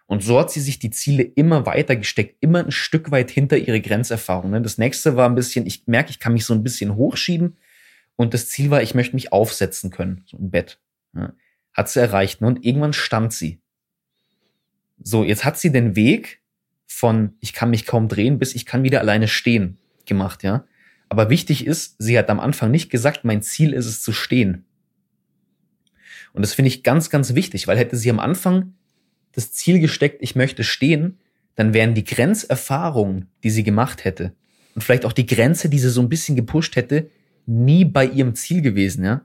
Und 0.09 0.23
so 0.23 0.39
hat 0.39 0.49
sie 0.49 0.59
sich 0.59 0.79
die 0.79 0.89
Ziele 0.89 1.21
immer 1.21 1.67
weiter 1.67 1.95
gesteckt, 1.95 2.37
immer 2.39 2.65
ein 2.65 2.71
Stück 2.71 3.11
weit 3.11 3.29
hinter 3.29 3.57
ihre 3.57 3.79
Grenzerfahrung. 3.79 4.49
Ne? 4.49 4.59
Das 4.59 4.79
nächste 4.79 5.15
war 5.15 5.29
ein 5.29 5.35
bisschen, 5.35 5.67
ich 5.67 5.85
merke, 5.85 6.09
ich 6.09 6.19
kann 6.19 6.33
mich 6.33 6.45
so 6.45 6.55
ein 6.55 6.63
bisschen 6.63 6.95
hochschieben. 6.95 7.57
Und 8.15 8.33
das 8.33 8.47
Ziel 8.49 8.71
war, 8.71 8.81
ich 8.81 8.95
möchte 8.95 9.15
mich 9.15 9.31
aufsetzen 9.31 9.91
können, 9.91 10.23
so 10.25 10.37
im 10.37 10.49
Bett. 10.49 10.79
Hat 11.73 11.89
sie 11.89 11.99
erreicht. 11.99 12.41
Ne? 12.41 12.47
Und 12.47 12.65
irgendwann 12.65 12.93
stand 12.93 13.33
sie. 13.33 13.61
So, 14.99 15.23
jetzt 15.23 15.45
hat 15.45 15.59
sie 15.59 15.71
den 15.71 15.95
Weg 15.95 16.41
von 16.87 17.35
ich 17.39 17.53
kann 17.53 17.69
mich 17.69 17.85
kaum 17.85 18.07
drehen 18.07 18.39
bis 18.39 18.55
ich 18.55 18.65
kann 18.65 18.81
wieder 18.81 19.01
alleine 19.01 19.27
stehen 19.27 19.77
gemacht, 20.07 20.41
ja. 20.41 20.65
Aber 21.07 21.29
wichtig 21.29 21.67
ist, 21.67 21.97
sie 21.99 22.17
hat 22.17 22.31
am 22.31 22.39
Anfang 22.39 22.71
nicht 22.71 22.89
gesagt, 22.89 23.25
mein 23.25 23.43
Ziel 23.43 23.73
ist 23.73 23.85
es 23.85 24.01
zu 24.01 24.11
stehen. 24.11 24.65
Und 26.33 26.41
das 26.41 26.55
finde 26.55 26.69
ich 26.69 26.81
ganz, 26.81 27.11
ganz 27.11 27.35
wichtig, 27.35 27.67
weil 27.67 27.77
hätte 27.77 27.95
sie 27.95 28.09
am 28.09 28.19
Anfang 28.19 28.73
das 29.33 29.51
Ziel 29.51 29.79
gesteckt, 29.79 30.21
ich 30.21 30.35
möchte 30.35 30.63
stehen, 30.63 31.19
dann 31.55 31.73
wären 31.73 31.93
die 31.93 32.03
Grenzerfahrungen, 32.03 33.27
die 33.43 33.49
sie 33.49 33.63
gemacht 33.63 34.05
hätte, 34.05 34.33
und 34.75 34.83
vielleicht 34.83 35.05
auch 35.05 35.13
die 35.13 35.25
Grenze, 35.25 35.67
die 35.67 35.79
sie 35.79 35.89
so 35.89 36.01
ein 36.01 36.09
bisschen 36.09 36.35
gepusht 36.35 36.75
hätte, 36.75 37.09
nie 37.45 37.83
bei 37.83 38.05
ihrem 38.05 38.35
Ziel 38.35 38.61
gewesen, 38.61 39.03
ja. 39.03 39.21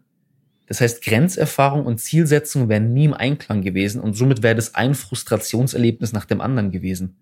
Das 0.66 0.80
heißt, 0.80 1.02
Grenzerfahrung 1.02 1.84
und 1.84 2.00
Zielsetzung 2.00 2.68
wären 2.68 2.94
nie 2.94 3.04
im 3.04 3.14
Einklang 3.14 3.60
gewesen 3.60 4.00
und 4.00 4.14
somit 4.14 4.42
wäre 4.42 4.54
das 4.54 4.74
ein 4.74 4.94
Frustrationserlebnis 4.94 6.12
nach 6.12 6.24
dem 6.24 6.40
anderen 6.40 6.70
gewesen. 6.70 7.16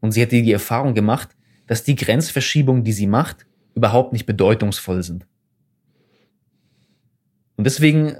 Und 0.00 0.12
sie 0.12 0.20
hätte 0.20 0.42
die 0.42 0.52
Erfahrung 0.52 0.94
gemacht, 0.94 1.30
dass 1.66 1.84
die 1.84 1.96
Grenzverschiebungen, 1.96 2.84
die 2.84 2.92
sie 2.92 3.06
macht, 3.06 3.46
überhaupt 3.74 4.12
nicht 4.12 4.26
bedeutungsvoll 4.26 5.02
sind. 5.02 5.26
Und 7.56 7.64
deswegen 7.64 8.16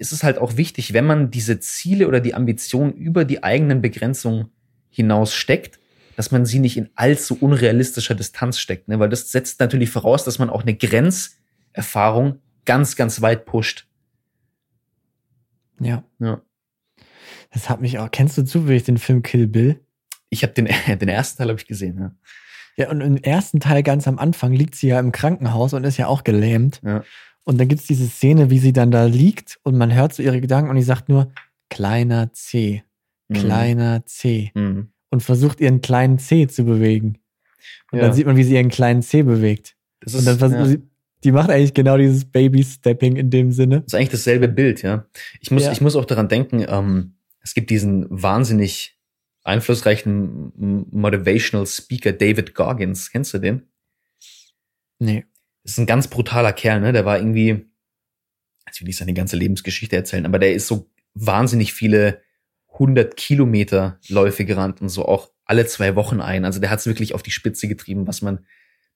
ist 0.00 0.12
es 0.12 0.24
halt 0.24 0.38
auch 0.38 0.56
wichtig, 0.56 0.94
wenn 0.94 1.04
man 1.04 1.30
diese 1.30 1.60
Ziele 1.60 2.08
oder 2.08 2.20
die 2.20 2.34
Ambitionen 2.34 2.94
über 2.94 3.26
die 3.26 3.44
eigenen 3.44 3.82
Begrenzungen 3.82 4.48
hinaus 4.88 5.34
steckt, 5.34 5.78
dass 6.16 6.30
man 6.30 6.46
sie 6.46 6.58
nicht 6.58 6.78
in 6.78 6.88
allzu 6.94 7.36
unrealistischer 7.38 8.14
Distanz 8.14 8.58
steckt, 8.58 8.88
ne? 8.88 8.98
weil 8.98 9.10
das 9.10 9.30
setzt 9.30 9.60
natürlich 9.60 9.90
voraus, 9.90 10.24
dass 10.24 10.38
man 10.38 10.48
auch 10.48 10.62
eine 10.62 10.74
Grenzerfahrung 10.74 12.40
ganz, 12.64 12.96
ganz 12.96 13.20
weit 13.20 13.44
pusht. 13.44 13.88
Ja. 15.80 16.02
Ja. 16.18 16.40
Das 17.52 17.68
hat 17.68 17.82
mich 17.82 17.98
auch. 17.98 18.10
Kennst 18.10 18.38
du 18.38 18.44
zufällig 18.44 18.84
den 18.84 18.98
Film 18.98 19.22
Kill 19.22 19.46
Bill? 19.46 19.80
Ich 20.30 20.42
habe 20.42 20.54
den, 20.54 20.66
den 20.98 21.08
ersten 21.08 21.38
Teil 21.38 21.48
habe 21.48 21.60
ich 21.60 21.66
gesehen, 21.66 21.98
ja. 21.98 22.12
Ja, 22.76 22.88
und 22.88 23.02
im 23.02 23.16
ersten 23.18 23.60
Teil 23.60 23.82
ganz 23.82 24.08
am 24.08 24.18
Anfang 24.18 24.54
liegt 24.54 24.74
sie 24.74 24.88
ja 24.88 24.98
im 24.98 25.12
Krankenhaus 25.12 25.74
und 25.74 25.84
ist 25.84 25.98
ja 25.98 26.06
auch 26.06 26.24
gelähmt. 26.24 26.80
Ja. 26.82 27.04
Und 27.50 27.58
dann 27.58 27.66
gibt 27.66 27.80
es 27.80 27.88
diese 27.88 28.06
Szene, 28.06 28.48
wie 28.50 28.60
sie 28.60 28.72
dann 28.72 28.92
da 28.92 29.06
liegt 29.06 29.58
und 29.64 29.76
man 29.76 29.92
hört 29.92 30.14
so 30.14 30.22
ihre 30.22 30.40
Gedanken 30.40 30.70
und 30.70 30.76
die 30.76 30.84
sagt 30.84 31.08
nur, 31.08 31.32
kleiner 31.68 32.32
C, 32.32 32.84
mhm. 33.26 33.34
kleiner 33.34 33.98
mhm. 33.98 34.06
C. 34.06 34.52
Mhm. 34.54 34.92
Und 35.10 35.24
versucht 35.24 35.60
ihren 35.60 35.80
kleinen 35.80 36.20
C 36.20 36.46
zu 36.46 36.64
bewegen. 36.64 37.18
Und 37.90 37.98
ja. 37.98 38.04
dann 38.04 38.14
sieht 38.14 38.26
man, 38.26 38.36
wie 38.36 38.44
sie 38.44 38.54
ihren 38.54 38.68
kleinen 38.68 39.02
C 39.02 39.24
bewegt. 39.24 39.74
Das 39.98 40.14
und 40.14 40.26
dann 40.26 40.38
versucht 40.38 40.60
ja. 40.60 40.66
sie, 40.66 40.82
die 41.24 41.32
macht 41.32 41.50
eigentlich 41.50 41.74
genau 41.74 41.96
dieses 41.96 42.24
Baby-Stepping 42.24 43.16
in 43.16 43.30
dem 43.30 43.50
Sinne. 43.50 43.80
Das 43.80 43.94
ist 43.94 43.94
eigentlich 43.96 44.10
dasselbe 44.10 44.46
Bild, 44.46 44.82
ja. 44.82 45.06
Ich 45.40 45.50
muss, 45.50 45.64
ja. 45.64 45.72
ich 45.72 45.80
muss 45.80 45.96
auch 45.96 46.04
daran 46.04 46.28
denken, 46.28 46.64
ähm, 46.68 47.14
es 47.42 47.54
gibt 47.54 47.70
diesen 47.70 48.06
wahnsinnig 48.10 48.96
einflussreichen 49.42 50.86
Motivational 50.92 51.66
Speaker 51.66 52.12
David 52.12 52.54
Goggins. 52.54 53.10
Kennst 53.10 53.34
du 53.34 53.38
den? 53.38 53.62
Nee. 55.00 55.24
Ist 55.64 55.78
ein 55.78 55.86
ganz 55.86 56.08
brutaler 56.08 56.52
Kerl, 56.52 56.80
ne? 56.80 56.92
Der 56.92 57.04
war 57.04 57.18
irgendwie, 57.18 57.66
jetzt 58.66 58.80
will 58.80 58.88
ich 58.88 58.96
seine 58.96 59.14
ganze 59.14 59.36
Lebensgeschichte 59.36 59.96
erzählen, 59.96 60.26
aber 60.26 60.38
der 60.38 60.54
ist 60.54 60.66
so 60.66 60.90
wahnsinnig 61.14 61.72
viele 61.72 62.22
100 62.72 63.16
Kilometer 63.16 63.98
Läufe 64.08 64.44
gerannt 64.44 64.80
und 64.80 64.88
so 64.88 65.06
auch 65.06 65.30
alle 65.44 65.66
zwei 65.66 65.96
Wochen 65.96 66.20
ein. 66.20 66.44
Also 66.44 66.60
der 66.60 66.70
hat 66.70 66.78
es 66.78 66.86
wirklich 66.86 67.14
auf 67.14 67.22
die 67.22 67.30
Spitze 67.30 67.68
getrieben, 67.68 68.06
was 68.06 68.22
man 68.22 68.46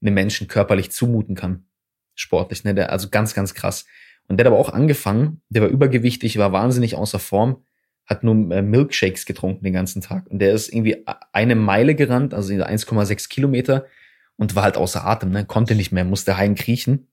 einem 0.01 0.15
Menschen 0.15 0.49
körperlich 0.49 0.91
zumuten 0.91 1.35
kann. 1.35 1.67
Sportlich, 2.15 2.65
ne? 2.65 2.75
Der, 2.75 2.93
also 2.93 3.09
ganz, 3.11 3.35
ganz 3.35 3.55
krass. 3.55 3.87
Und 4.29 4.39
der 4.39 4.47
hat 4.47 4.53
aber 4.53 4.61
auch 4.61 4.71
angefangen, 4.71 5.43
der 5.49 5.63
war 5.63 5.69
übergewichtig, 5.69 6.39
war 6.39 6.53
wahnsinnig 6.53 6.95
außer 6.95 7.19
Form, 7.19 7.65
hat 8.07 8.23
nur 8.23 8.35
äh, 8.53 8.63
Milkshakes 8.63 9.27
getrunken 9.27 9.65
den 9.65 9.73
ganzen 9.73 10.01
Tag. 10.01 10.27
Und 10.29 10.39
der 10.39 10.53
ist 10.53 10.69
irgendwie 10.73 11.05
eine 11.33 11.55
Meile 11.55 11.95
gerannt, 11.95 12.35
also 12.35 12.53
1,6 12.53 13.29
Kilometer 13.29 13.87
und 14.37 14.55
war 14.55 14.65
halt 14.65 14.77
außer 14.77 15.05
Atem, 15.05 15.31
ne? 15.31 15.45
konnte 15.45 15.75
nicht 15.75 15.93
mehr, 15.93 16.05
musste 16.05 16.37
heim 16.37 16.55
kriechen. 16.55 17.09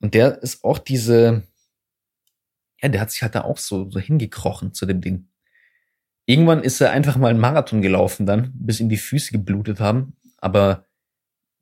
Und 0.00 0.14
der 0.14 0.42
ist 0.42 0.64
auch 0.64 0.78
diese, 0.78 1.42
ja, 2.80 2.88
der 2.88 3.00
hat 3.00 3.10
sich 3.10 3.22
halt 3.22 3.34
da 3.34 3.42
auch 3.42 3.58
so, 3.58 3.90
so 3.90 3.98
hingekrochen 3.98 4.74
zu 4.74 4.86
dem 4.86 5.00
Ding. 5.00 5.28
Irgendwann 6.26 6.62
ist 6.62 6.80
er 6.80 6.90
einfach 6.90 7.16
mal 7.16 7.28
einen 7.28 7.40
Marathon 7.40 7.82
gelaufen 7.82 8.26
dann, 8.26 8.52
bis 8.54 8.80
ihm 8.80 8.88
die 8.88 8.96
Füße 8.96 9.32
geblutet 9.32 9.80
haben. 9.80 10.16
Aber 10.38 10.86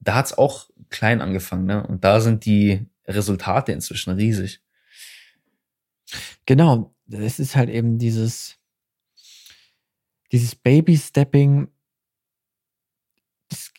da 0.00 0.14
hat's 0.14 0.36
auch 0.36 0.70
klein 0.88 1.20
angefangen, 1.20 1.66
ne? 1.66 1.86
Und 1.86 2.04
da 2.04 2.20
sind 2.20 2.44
die 2.44 2.86
Resultate 3.06 3.72
inzwischen 3.72 4.14
riesig. 4.14 4.62
Genau, 6.46 6.94
es 7.10 7.38
ist 7.38 7.56
halt 7.56 7.68
eben 7.68 7.98
dieses, 7.98 8.58
dieses 10.32 10.54
Baby-Stepping. 10.54 11.68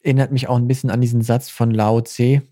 Erinnert 0.06 0.32
mich 0.32 0.48
auch 0.48 0.58
ein 0.58 0.68
bisschen 0.68 0.92
an 0.92 1.02
diesen 1.02 1.24
Satz 1.24 1.50
von 1.50 1.72
Lao 1.72 2.00
Tse. 2.00 2.44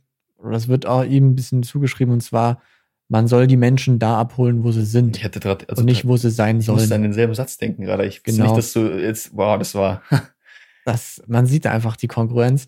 Das 0.44 0.68
wird 0.68 0.88
auch 0.88 1.04
ihm 1.04 1.30
ein 1.30 1.36
bisschen 1.36 1.62
zugeschrieben 1.62 2.12
und 2.12 2.22
zwar, 2.22 2.62
man 3.10 3.28
soll 3.28 3.46
die 3.46 3.58
Menschen 3.58 4.00
da 4.00 4.20
abholen, 4.20 4.64
wo 4.64 4.72
sie 4.72 4.84
sind. 4.84 5.18
Ich 5.18 5.24
hätte 5.24 5.40
gerade, 5.40 5.70
also 5.70 5.82
und 5.82 5.86
nicht, 5.86 6.08
wo 6.08 6.18
sie 6.18 6.32
sein 6.32 6.60
ich 6.60 6.66
sollen. 6.66 6.80
musste 6.80 6.96
an 6.96 7.04
denselben 7.04 7.36
Satz 7.36 7.58
denken 7.58 7.84
gerade. 7.84 8.08
Ich 8.08 8.24
genau. 8.24 8.46
nicht, 8.46 8.58
dass 8.58 8.74
du 8.74 9.00
jetzt, 9.00 9.38
wow, 9.38 9.60
das 9.60 9.76
war. 9.76 10.02
das, 10.86 11.22
man 11.28 11.46
sieht 11.46 11.68
einfach 11.68 11.96
die 11.96 12.08
Kongruenz 12.08 12.66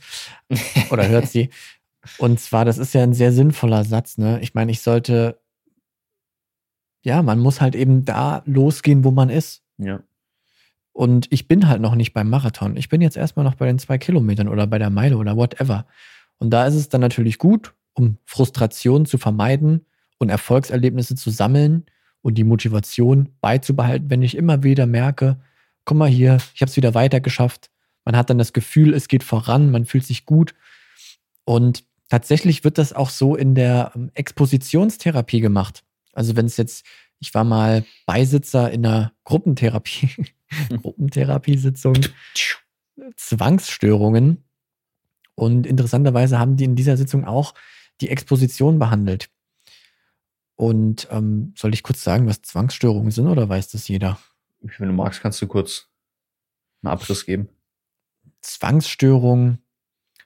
oder 0.92 1.08
hört 1.08 1.30
sie. 1.30 1.50
Und 2.20 2.40
zwar, 2.40 2.64
das 2.64 2.78
ist 2.78 2.94
ja 2.94 3.02
ein 3.02 3.14
sehr 3.14 3.32
sinnvoller 3.32 3.86
Satz, 3.86 4.20
ne? 4.20 4.40
Ich 4.42 4.54
meine, 4.54 4.72
ich 4.72 4.82
sollte, 4.82 5.40
ja, 7.02 7.24
man 7.24 7.40
muss 7.40 7.60
halt 7.60 7.74
eben 7.74 8.06
da 8.06 8.44
losgehen, 8.46 9.04
wo 9.04 9.10
man 9.10 9.32
ist. 9.32 9.64
Ja. 9.80 10.02
Und 10.96 11.28
ich 11.30 11.50
bin 11.50 11.68
halt 11.68 11.82
noch 11.82 11.94
nicht 11.94 12.14
beim 12.14 12.30
Marathon. 12.30 12.78
Ich 12.78 12.88
bin 12.88 13.02
jetzt 13.02 13.18
erstmal 13.18 13.44
noch 13.44 13.56
bei 13.56 13.66
den 13.66 13.80
zwei 13.80 13.98
Kilometern 13.98 14.48
oder 14.48 14.66
bei 14.66 14.80
der 14.80 14.90
Meile 14.90 15.18
oder 15.18 15.36
whatever. 15.36 15.86
Und 16.38 16.52
da 16.52 16.66
ist 16.66 16.76
es 16.76 16.88
dann 16.88 17.02
natürlich 17.02 17.38
gut, 17.38 17.74
um 17.96 18.18
Frustration 18.24 19.06
zu 19.06 19.18
vermeiden 19.18 19.86
und 20.20 20.30
Erfolgserlebnisse 20.30 21.16
zu 21.16 21.32
sammeln 21.32 21.84
und 22.22 22.36
die 22.36 22.46
Motivation 22.46 23.28
beizubehalten, 23.42 24.10
wenn 24.10 24.22
ich 24.22 24.38
immer 24.38 24.64
wieder 24.64 24.86
merke, 24.86 25.38
guck 25.84 25.98
mal 25.98 26.08
hier, 26.08 26.38
ich 26.54 26.62
habe 26.62 26.70
es 26.70 26.78
wieder 26.78 26.94
weitergeschafft. 26.94 27.70
Man 28.06 28.16
hat 28.16 28.30
dann 28.30 28.38
das 28.38 28.54
Gefühl, 28.54 28.94
es 28.94 29.10
geht 29.10 29.24
voran, 29.24 29.72
man 29.72 29.84
fühlt 29.84 30.06
sich 30.06 30.26
gut. 30.26 30.56
Und 31.44 31.84
tatsächlich 32.08 32.64
wird 32.64 32.78
das 32.78 32.94
auch 32.94 33.10
so 33.10 33.36
in 33.36 33.54
der 33.54 33.92
ähm, 33.96 34.12
Expositionstherapie 34.14 35.42
gemacht. 35.42 35.84
Also 36.14 36.38
wenn 36.38 36.46
es 36.46 36.56
jetzt, 36.56 36.86
ich 37.20 37.34
war 37.34 37.44
mal 37.44 37.86
Beisitzer 38.06 38.72
in 38.72 38.86
einer 38.86 39.14
Gruppentherapie, 39.24 40.10
Gruppentherapiesitzung, 40.82 41.98
Zwangsstörungen. 43.16 44.44
Und 45.36 45.68
interessanterweise 45.68 46.40
haben 46.40 46.56
die 46.56 46.64
in 46.64 46.76
dieser 46.76 46.98
Sitzung 46.98 47.26
auch 47.26 47.54
die 48.02 48.10
Exposition 48.10 48.80
behandelt. 48.80 49.30
Und 50.56 51.08
ähm, 51.12 51.54
soll 51.58 51.74
ich 51.74 51.84
kurz 51.84 52.04
sagen, 52.04 52.28
was 52.28 52.42
Zwangsstörungen 52.42 53.12
sind 53.12 53.28
oder 53.28 53.50
weiß 53.50 53.70
das 53.70 53.88
jeder? 53.88 54.18
Wenn 54.62 54.88
du 54.88 54.94
magst, 54.94 55.22
kannst 55.22 55.42
du 55.42 55.48
kurz 55.48 55.90
einen 56.82 56.94
Abriss 56.94 57.26
geben. 57.26 57.50
Zwangsstörungen 58.42 59.65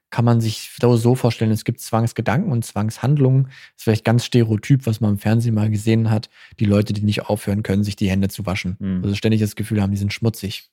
kann 0.10 0.26
man 0.26 0.42
sich 0.42 0.72
so 0.80 1.16
vorstellen, 1.16 1.52
es 1.52 1.66
gibt 1.66 1.82
Zwangsgedanken 1.82 2.52
und 2.52 2.66
Zwangshandlungen. 2.66 3.44
Das 3.44 3.54
ist 3.78 3.84
vielleicht 3.84 4.06
ganz 4.06 4.26
stereotyp, 4.26 4.86
was 4.86 5.02
man 5.02 5.12
im 5.12 5.20
Fernsehen 5.20 5.54
mal 5.54 5.70
gesehen 5.70 6.10
hat. 6.10 6.30
Die 6.60 6.66
Leute, 6.66 6.94
die 6.94 7.02
nicht 7.02 7.28
aufhören 7.28 7.64
können, 7.64 7.84
sich 7.84 7.96
die 7.96 8.10
Hände 8.10 8.30
zu 8.30 8.46
waschen. 8.46 8.76
Mhm. 8.80 9.04
Also 9.04 9.16
ständig 9.16 9.42
das 9.42 9.56
Gefühl 9.56 9.82
haben, 9.82 9.92
die 9.92 9.98
sind 9.98 10.14
schmutzig. 10.14 10.70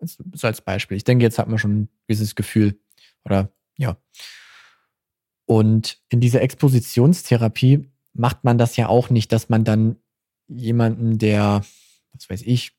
So 0.00 0.46
als 0.46 0.60
Beispiel. 0.60 0.96
Ich 0.96 1.04
denke, 1.04 1.22
jetzt 1.22 1.38
hat 1.38 1.48
man 1.48 1.58
schon 1.58 1.82
ein 1.82 1.88
gewisses 2.06 2.34
Gefühl. 2.34 2.78
Oder 3.24 3.50
ja. 3.76 3.96
Und 5.46 5.98
in 6.08 6.20
dieser 6.20 6.42
Expositionstherapie 6.42 7.88
macht 8.14 8.44
man 8.44 8.58
das 8.58 8.76
ja 8.76 8.88
auch 8.88 9.10
nicht, 9.10 9.32
dass 9.32 9.48
man 9.48 9.64
dann 9.64 9.96
jemanden, 10.48 11.18
der, 11.18 11.64
was 12.12 12.28
weiß 12.28 12.42
ich, 12.42 12.72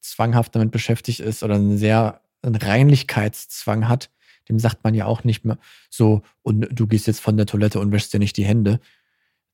zwanghaft 0.00 0.54
damit 0.54 0.72
beschäftigt 0.72 1.20
ist 1.20 1.42
oder 1.42 1.54
einen 1.54 1.78
sehr 1.78 2.21
einen 2.42 2.56
Reinlichkeitszwang 2.56 3.88
hat, 3.88 4.10
dem 4.48 4.58
sagt 4.58 4.84
man 4.84 4.94
ja 4.94 5.06
auch 5.06 5.24
nicht 5.24 5.44
mehr 5.44 5.58
so, 5.88 6.22
und 6.42 6.68
du 6.70 6.86
gehst 6.86 7.06
jetzt 7.06 7.20
von 7.20 7.36
der 7.36 7.46
Toilette 7.46 7.80
und 7.80 7.92
wäschst 7.92 8.12
dir 8.12 8.18
nicht 8.18 8.36
die 8.36 8.44
Hände. 8.44 8.80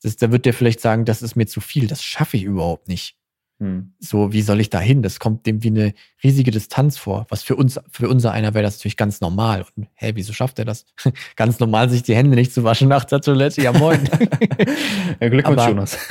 Das, 0.03 0.17
da 0.17 0.31
wird 0.31 0.47
der 0.47 0.55
vielleicht 0.55 0.81
sagen, 0.81 1.05
das 1.05 1.23
ist 1.23 1.37
mir 1.37 1.47
zu 1.47 1.61
viel, 1.61 1.87
das 1.87 2.03
schaffe 2.03 2.37
ich 2.37 2.45
überhaupt 2.45 2.89
nicht. 2.89 3.19
Hm. 3.61 3.93
So, 3.99 4.33
wie 4.33 4.43
soll 4.43 4.61
ich 4.61 4.71
da 4.71 4.79
hin? 4.79 5.03
Das 5.03 5.19
kommt 5.19 5.45
dem 5.45 5.65
wie 5.65 5.69
eine 5.69 5.93
riesige 6.23 6.53
Distanz 6.53 6.97
vor. 6.97 7.27
Was 7.29 7.43
für 7.43 7.57
uns, 7.57 7.81
für 7.91 8.09
unser 8.09 8.31
einer 8.31 8.55
wäre 8.55 8.63
das 8.63 8.79
natürlich 8.79 8.97
ganz 8.97 9.21
normal. 9.21 9.67
Und 9.75 9.89
hä, 9.95 10.13
wieso 10.15 10.33
schafft 10.33 10.61
er 10.61 10.65
das? 10.65 10.87
ganz 11.37 11.59
normal, 11.59 11.91
sich 11.91 12.05
die 12.05 12.15
Hände 12.15 12.37
nicht 12.37 12.55
zu 12.55 12.63
waschen 12.63 12.89
nach 12.89 13.05
der 13.05 13.21
Toilette. 13.21 13.61
Ja, 13.61 13.73
moin. 13.73 14.09
ja, 15.21 15.29
Glückwunsch, 15.29 15.67
Jonas. 15.67 15.99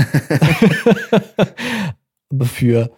aber 2.29 2.45
für, 2.45 2.91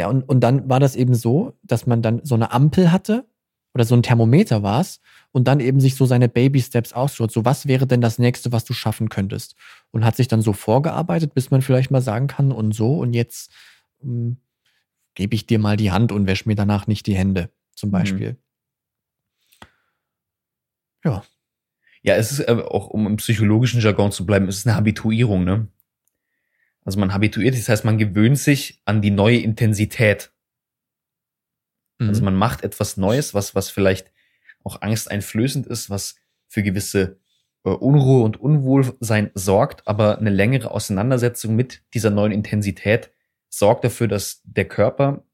ja, 0.00 0.08
und, 0.08 0.22
und 0.22 0.40
dann 0.40 0.68
war 0.68 0.80
das 0.80 0.96
eben 0.96 1.14
so, 1.14 1.58
dass 1.62 1.86
man 1.86 2.00
dann 2.00 2.20
so 2.24 2.34
eine 2.34 2.52
Ampel 2.52 2.90
hatte 2.90 3.26
oder 3.74 3.84
so 3.84 3.94
ein 3.94 4.02
Thermometer 4.02 4.62
war 4.62 4.80
es 4.80 5.00
und 5.30 5.46
dann 5.46 5.60
eben 5.60 5.78
sich 5.78 5.94
so 5.94 6.06
seine 6.06 6.28
Baby-Steps 6.28 6.94
ausschaut. 6.94 7.30
So, 7.30 7.44
was 7.44 7.66
wäre 7.66 7.86
denn 7.86 8.00
das 8.00 8.18
nächste, 8.18 8.50
was 8.50 8.64
du 8.64 8.72
schaffen 8.72 9.10
könntest? 9.10 9.56
Und 9.90 10.04
hat 10.04 10.16
sich 10.16 10.26
dann 10.26 10.40
so 10.40 10.54
vorgearbeitet, 10.54 11.34
bis 11.34 11.50
man 11.50 11.60
vielleicht 11.60 11.90
mal 11.90 12.00
sagen 12.00 12.28
kann 12.28 12.50
und 12.50 12.72
so 12.72 12.98
und 12.98 13.12
jetzt 13.12 13.52
hm, 14.00 14.38
gebe 15.14 15.34
ich 15.34 15.46
dir 15.46 15.58
mal 15.58 15.76
die 15.76 15.90
Hand 15.90 16.12
und 16.12 16.26
wäsch 16.26 16.46
mir 16.46 16.54
danach 16.54 16.86
nicht 16.86 17.06
die 17.06 17.14
Hände, 17.14 17.50
zum 17.74 17.90
mhm. 17.90 17.92
Beispiel. 17.92 18.30
Mhm. 18.32 18.36
Ja. 21.04 21.24
Ja, 22.02 22.14
es 22.14 22.32
ist 22.32 22.40
äh, 22.40 22.52
auch, 22.52 22.88
um 22.88 23.06
im 23.06 23.16
psychologischen 23.16 23.82
Jargon 23.82 24.12
zu 24.12 24.24
bleiben, 24.24 24.48
es 24.48 24.56
ist 24.56 24.66
eine 24.66 24.76
Habituierung, 24.76 25.44
ne? 25.44 25.68
Also 26.84 26.98
man 26.98 27.12
habituiert, 27.12 27.54
das 27.54 27.68
heißt, 27.68 27.84
man 27.84 27.98
gewöhnt 27.98 28.38
sich 28.38 28.80
an 28.84 29.02
die 29.02 29.10
neue 29.10 29.38
Intensität. 29.38 30.32
Also 31.98 32.04
mhm. 32.04 32.08
Also 32.08 32.24
man 32.24 32.34
macht 32.36 32.64
etwas 32.64 32.96
Neues, 32.96 33.34
was, 33.34 33.54
was 33.54 33.70
vielleicht 33.70 34.10
auch 34.64 34.80
angsteinflößend 34.80 35.66
ist, 35.66 35.90
was 35.90 36.16
für 36.48 36.62
gewisse 36.62 37.18
äh, 37.64 37.70
Unruhe 37.70 38.24
und 38.24 38.40
Unwohlsein 38.40 39.30
sorgt, 39.34 39.86
aber 39.86 40.18
eine 40.18 40.30
längere 40.30 40.70
Auseinandersetzung 40.70 41.54
mit 41.54 41.82
dieser 41.94 42.10
neuen 42.10 42.32
Intensität 42.32 43.10
sorgt 43.48 43.84
dafür, 43.84 44.08
dass 44.08 44.40
der 44.44 44.66
Körper 44.66 45.24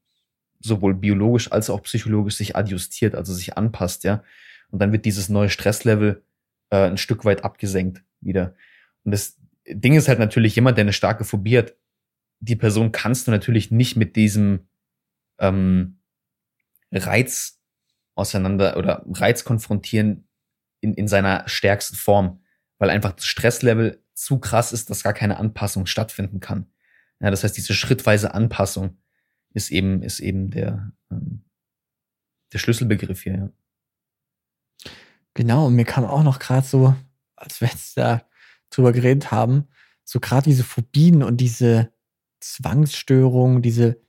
sowohl 0.59 0.93
biologisch 0.95 1.51
als 1.51 1.69
auch 1.69 1.83
psychologisch 1.83 2.35
sich 2.35 2.55
adjustiert, 2.55 3.15
also 3.15 3.33
sich 3.33 3.57
anpasst, 3.57 4.03
ja. 4.03 4.23
Und 4.69 4.79
dann 4.79 4.91
wird 4.91 5.05
dieses 5.05 5.29
neue 5.29 5.49
Stresslevel 5.49 6.23
äh, 6.71 6.87
ein 6.87 6.97
Stück 6.97 7.23
weit 7.23 7.43
abgesenkt 7.45 8.03
wieder. 8.19 8.55
Und 9.03 9.11
das 9.11 9.36
Ding 9.69 9.95
ist 9.95 10.07
halt 10.07 10.19
natürlich 10.19 10.55
jemand, 10.55 10.77
der 10.77 10.83
eine 10.83 10.93
starke 10.93 11.23
Phobie 11.23 11.57
hat, 11.57 11.75
die 12.39 12.55
Person 12.55 12.91
kannst 12.91 13.27
du 13.27 13.31
natürlich 13.31 13.71
nicht 13.71 13.95
mit 13.95 14.15
diesem 14.15 14.67
ähm, 15.39 15.99
Reiz 16.91 17.59
auseinander 18.15 18.77
oder 18.77 19.03
Reiz 19.07 19.43
konfrontieren 19.43 20.27
in, 20.81 20.93
in 20.93 21.07
seiner 21.07 21.47
stärksten 21.47 21.95
Form, 21.95 22.41
weil 22.77 22.89
einfach 22.89 23.13
das 23.13 23.25
Stresslevel 23.25 24.03
zu 24.13 24.39
krass 24.39 24.73
ist, 24.73 24.89
dass 24.89 25.03
gar 25.03 25.13
keine 25.13 25.37
Anpassung 25.37 25.85
stattfinden 25.85 26.39
kann. 26.39 26.67
Ja, 27.19 27.31
das 27.31 27.43
heißt, 27.43 27.57
diese 27.57 27.73
schrittweise 27.73 28.33
Anpassung 28.33 28.97
ist 29.53 29.71
eben, 29.71 30.03
ist 30.03 30.19
eben 30.19 30.51
der, 30.51 30.91
ähm, 31.11 31.43
der 32.53 32.59
Schlüsselbegriff 32.59 33.23
hier. 33.23 33.33
Ja. 34.83 34.91
Genau, 35.33 35.67
und 35.67 35.75
mir 35.75 35.85
kam 35.85 36.05
auch 36.05 36.23
noch 36.23 36.39
gerade 36.39 36.65
so, 36.65 36.95
als 37.35 37.61
wir 37.61 37.67
jetzt 37.67 37.97
da 37.97 38.23
drüber 38.69 38.91
geredet 38.91 39.31
haben, 39.31 39.67
so 40.03 40.19
gerade 40.19 40.43
diese 40.43 40.63
Phobien 40.63 41.23
und 41.23 41.37
diese 41.37 41.91
Zwangsstörungen, 42.39 43.61
diese, 43.61 44.01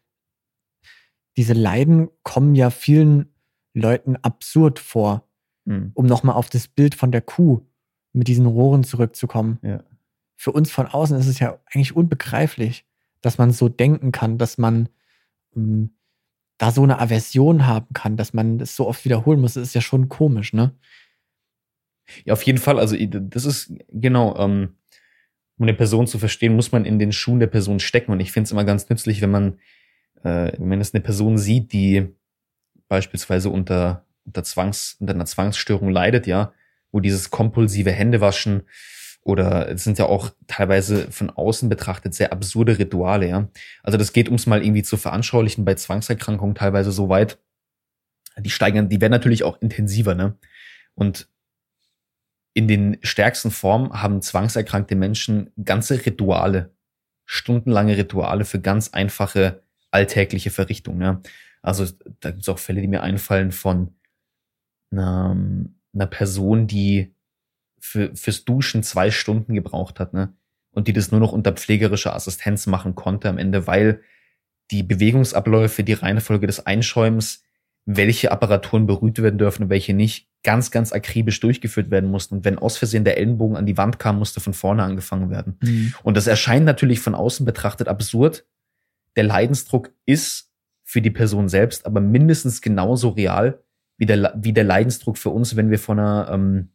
diese 1.37 1.55
Leiden 1.55 2.09
kommen 2.23 2.55
ja 2.55 2.71
vielen 2.71 3.35
Leuten 3.75 4.17
absurd 4.17 4.79
vor, 4.79 5.29
mhm. 5.65 5.93
um 5.95 6.07
nochmal 6.07 6.37
auf 6.37 6.51
das 6.51 6.69
Bild 6.69 6.95
von 6.95 7.13
der 7.13 7.23
Kuh 7.23 7.67
mit 8.13 8.29
diesen 8.29 8.47
Rohren 8.47 8.85
zurückzukommen. 8.85 9.59
Ja. 9.63 9.85
Für 10.37 10.53
uns 10.53 10.71
von 10.71 10.87
außen 10.87 11.17
ist 11.19 11.27
es 11.27 11.39
ja 11.39 11.59
eigentlich 11.73 11.97
unbegreiflich 11.97 12.85
dass 13.21 13.39
man 13.39 13.53
so 13.53 13.69
denken 13.69 14.13
kann, 14.13 14.39
dass 14.39 14.59
man 14.59 14.89
ähm, 15.57 15.91
da 16.59 16.71
so 16.71 16.83
eine 16.83 16.99
Aversion 16.99 17.67
haben 17.67 17.93
kann, 17.93 18.17
dass 18.17 18.33
man 18.33 18.59
das 18.59 18.75
so 18.75 18.87
oft 18.87 19.05
wiederholen 19.05 19.41
muss, 19.41 19.57
ist 19.57 19.75
ja 19.75 19.81
schon 19.81 20.09
komisch, 20.09 20.53
ne? 20.53 20.75
Ja, 22.25 22.33
auf 22.33 22.43
jeden 22.43 22.59
Fall. 22.59 22.79
Also 22.79 22.97
das 22.99 23.45
ist 23.45 23.73
genau, 23.93 24.37
ähm, 24.39 24.77
um 25.59 25.65
eine 25.65 25.75
Person 25.75 26.07
zu 26.07 26.19
verstehen, 26.19 26.55
muss 26.55 26.73
man 26.73 26.85
in 26.85 26.99
den 26.99 27.13
Schuhen 27.13 27.41
der 27.41 27.49
Person 27.49 27.81
stecken. 27.81 28.13
Und 28.13 28.21
ich 28.21 28.33
finde 28.33 28.47
es 28.47 28.53
immer 28.53 28.65
ganz 28.65 28.89
nützlich, 28.89 29.21
wenn 29.21 29.31
man, 29.31 29.59
äh, 30.23 30.53
wenn 30.59 30.81
jetzt 30.81 30.95
eine 30.95 31.03
Person 31.03 31.37
sieht, 31.37 31.73
die 31.73 32.09
beispielsweise 32.89 33.51
unter, 33.51 34.07
unter 34.25 34.45
Zwangs, 34.45 34.97
unter 35.01 35.15
einer 35.15 35.27
Zwangsstörung 35.27 35.91
leidet, 35.91 36.27
ja, 36.27 36.53
wo 36.93 37.01
dieses 37.01 37.31
kompulsive 37.31 37.91
Händewaschen 37.91 38.63
oder 39.23 39.69
es 39.69 39.85
sind 39.85 39.99
ja 39.99 40.07
auch 40.07 40.31
teilweise 40.47 41.11
von 41.11 41.29
außen 41.29 41.69
betrachtet 41.69 42.15
sehr 42.15 42.33
absurde 42.33 42.79
Rituale, 42.79 43.29
ja. 43.29 43.49
Also 43.83 43.99
das 43.99 44.13
geht, 44.13 44.29
ums 44.29 44.47
mal 44.47 44.63
irgendwie 44.65 44.83
zu 44.83 44.97
veranschaulichen, 44.97 45.65
bei 45.65 45.75
Zwangserkrankungen 45.75 46.55
teilweise 46.55 46.93
so 46.93 47.09
weit, 47.09 47.39
die 48.39 48.51
steigern, 48.51 48.89
die 48.89 49.01
werden 49.01 49.11
natürlich 49.13 49.43
auch 49.43 49.61
intensiver, 49.61 50.15
ne? 50.15 50.39
Und 50.95 51.29
in 52.55 52.69
den 52.69 52.99
stärksten 53.03 53.51
Formen 53.51 53.93
haben 53.93 54.23
zwangserkrankte 54.23 54.97
Menschen 54.97 55.51
ganze 55.63 56.05
Rituale, 56.05 56.75
stundenlange 57.25 57.97
Rituale 57.97 58.45
für 58.45 58.61
ganz 58.61 58.91
einfache 58.91 59.63
alltägliche 59.91 60.51
Verrichtungen, 60.51 61.01
ja. 61.01 61.21
Also 61.63 61.87
da 62.21 62.31
gibt 62.31 62.43
es 62.43 62.49
auch 62.49 62.59
Fälle, 62.59 62.81
die 62.81 62.89
mir 62.89 63.03
einfallen 63.03 63.53
von 63.53 63.95
einer, 64.91 65.37
einer 65.93 66.07
Person, 66.07 66.67
die 66.67 67.15
für, 67.81 68.15
fürs 68.15 68.45
Duschen 68.45 68.83
zwei 68.83 69.11
Stunden 69.11 69.55
gebraucht 69.55 70.01
hat, 70.01 70.13
ne? 70.13 70.35
Und 70.71 70.87
die 70.87 70.93
das 70.93 71.11
nur 71.11 71.21
noch 71.21 71.33
unter 71.33 71.53
pflegerischer 71.53 72.15
Assistenz 72.15 72.67
machen 72.67 72.95
konnte 72.95 73.29
am 73.29 73.39
Ende, 73.39 73.67
weil 73.67 74.03
die 74.71 74.83
Bewegungsabläufe, 74.83 75.83
die 75.83 75.95
Reihenfolge 75.95 76.47
des 76.47 76.67
Einschäumens, 76.67 77.43
welche 77.85 78.31
Apparaturen 78.31 78.87
berührt 78.87 79.21
werden 79.21 79.39
dürfen 79.39 79.65
und 79.65 79.71
welche 79.71 79.95
nicht, 79.95 80.28
ganz, 80.49 80.71
ganz 80.71 80.95
akribisch 80.95 81.41
durchgeführt 81.41 81.91
werden 81.91 82.11
mussten. 82.11 82.37
Und 82.37 82.47
wenn 82.47 82.59
aus 82.59 82.79
Versehen 82.79 83.05
der 83.05 83.19
Ellenbogen 83.19 83.55
an 83.55 83.67
die 83.67 83.77
Wand 83.77 83.99
kam, 83.99 84.19
musste 84.19 84.41
von 84.41 84.55
vorne 84.55 84.83
angefangen 84.83 85.29
werden. 85.29 85.59
Mhm. 85.61 85.93
Und 86.03 86.17
das 86.17 86.27
erscheint 86.27 86.65
natürlich 86.65 87.01
von 87.01 87.15
außen 87.15 87.45
betrachtet 87.45 87.87
absurd. 87.87 88.47
Der 89.17 89.25
Leidensdruck 89.25 89.91
ist 90.07 90.51
für 90.85 91.03
die 91.03 91.11
Person 91.11 91.51
selbst 91.51 91.85
aber 91.85 92.01
mindestens 92.01 92.63
genauso 92.63 93.11
real 93.11 93.63
wie 93.99 94.07
der, 94.07 94.33
wie 94.39 94.55
der 94.55 94.65
Leidensdruck 94.65 95.19
für 95.19 95.29
uns, 95.29 95.55
wenn 95.55 95.71
wir 95.71 95.79
vor 95.79 95.99
einer 95.99 96.31
ähm, 96.33 96.71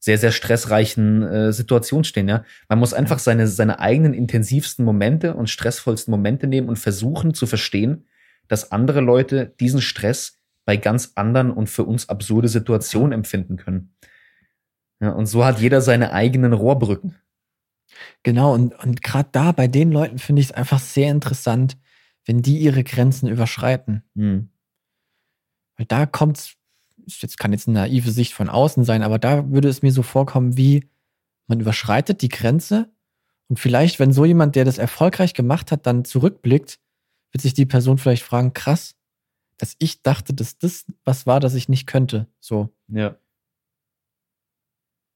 sehr, 0.00 0.18
sehr 0.18 0.32
stressreichen 0.32 1.22
äh, 1.22 1.52
Situation 1.52 2.02
stehen. 2.02 2.28
Ja? 2.28 2.44
Man 2.68 2.80
muss 2.80 2.92
einfach 2.92 3.20
seine, 3.20 3.46
seine 3.46 3.78
eigenen 3.78 4.14
intensivsten 4.14 4.84
Momente 4.84 5.34
und 5.34 5.48
stressvollsten 5.48 6.10
Momente 6.10 6.48
nehmen 6.48 6.68
und 6.68 6.80
versuchen 6.80 7.34
zu 7.34 7.46
verstehen, 7.46 8.06
dass 8.48 8.72
andere 8.72 9.00
Leute 9.00 9.54
diesen 9.60 9.80
Stress 9.80 10.35
bei 10.66 10.76
ganz 10.76 11.12
anderen 11.14 11.50
und 11.50 11.70
für 11.70 11.84
uns 11.84 12.10
absurde 12.10 12.48
Situationen 12.48 13.12
empfinden 13.12 13.56
können. 13.56 13.96
Ja, 15.00 15.10
und 15.12 15.26
so 15.26 15.44
hat 15.44 15.60
jeder 15.60 15.80
seine 15.80 16.12
eigenen 16.12 16.52
Rohrbrücken. 16.52 17.14
Genau, 18.22 18.52
und, 18.52 18.74
und 18.84 19.02
gerade 19.02 19.30
da 19.32 19.52
bei 19.52 19.68
den 19.68 19.90
Leuten 19.90 20.18
finde 20.18 20.42
ich 20.42 20.48
es 20.48 20.52
einfach 20.52 20.80
sehr 20.80 21.10
interessant, 21.10 21.78
wenn 22.26 22.42
die 22.42 22.58
ihre 22.58 22.84
Grenzen 22.84 23.28
überschreiten. 23.28 24.02
Mhm. 24.14 24.50
Weil 25.76 25.86
da 25.86 26.04
kommt 26.04 26.38
es 26.38 26.56
jetzt 27.20 27.38
kann 27.38 27.52
jetzt 27.52 27.68
eine 27.68 27.78
naive 27.78 28.10
Sicht 28.10 28.34
von 28.34 28.48
außen 28.48 28.84
sein, 28.84 29.02
aber 29.02 29.18
da 29.18 29.48
würde 29.50 29.68
es 29.68 29.82
mir 29.82 29.92
so 29.92 30.02
vorkommen, 30.02 30.56
wie 30.56 30.88
man 31.46 31.60
überschreitet 31.60 32.20
die 32.20 32.28
Grenze 32.28 32.90
und 33.48 33.60
vielleicht, 33.60 34.00
wenn 34.00 34.12
so 34.12 34.24
jemand, 34.24 34.56
der 34.56 34.64
das 34.64 34.78
erfolgreich 34.78 35.34
gemacht 35.34 35.70
hat, 35.70 35.86
dann 35.86 36.04
zurückblickt, 36.04 36.80
wird 37.30 37.42
sich 37.42 37.54
die 37.54 37.66
Person 37.66 37.98
vielleicht 37.98 38.24
fragen, 38.24 38.52
krass, 38.52 38.95
dass 39.58 39.76
ich 39.78 40.02
dachte, 40.02 40.34
dass 40.34 40.58
das 40.58 40.84
was 41.04 41.26
war, 41.26 41.40
das 41.40 41.54
ich 41.54 41.68
nicht 41.68 41.86
könnte. 41.86 42.26
So. 42.40 42.70
Ja. 42.88 43.16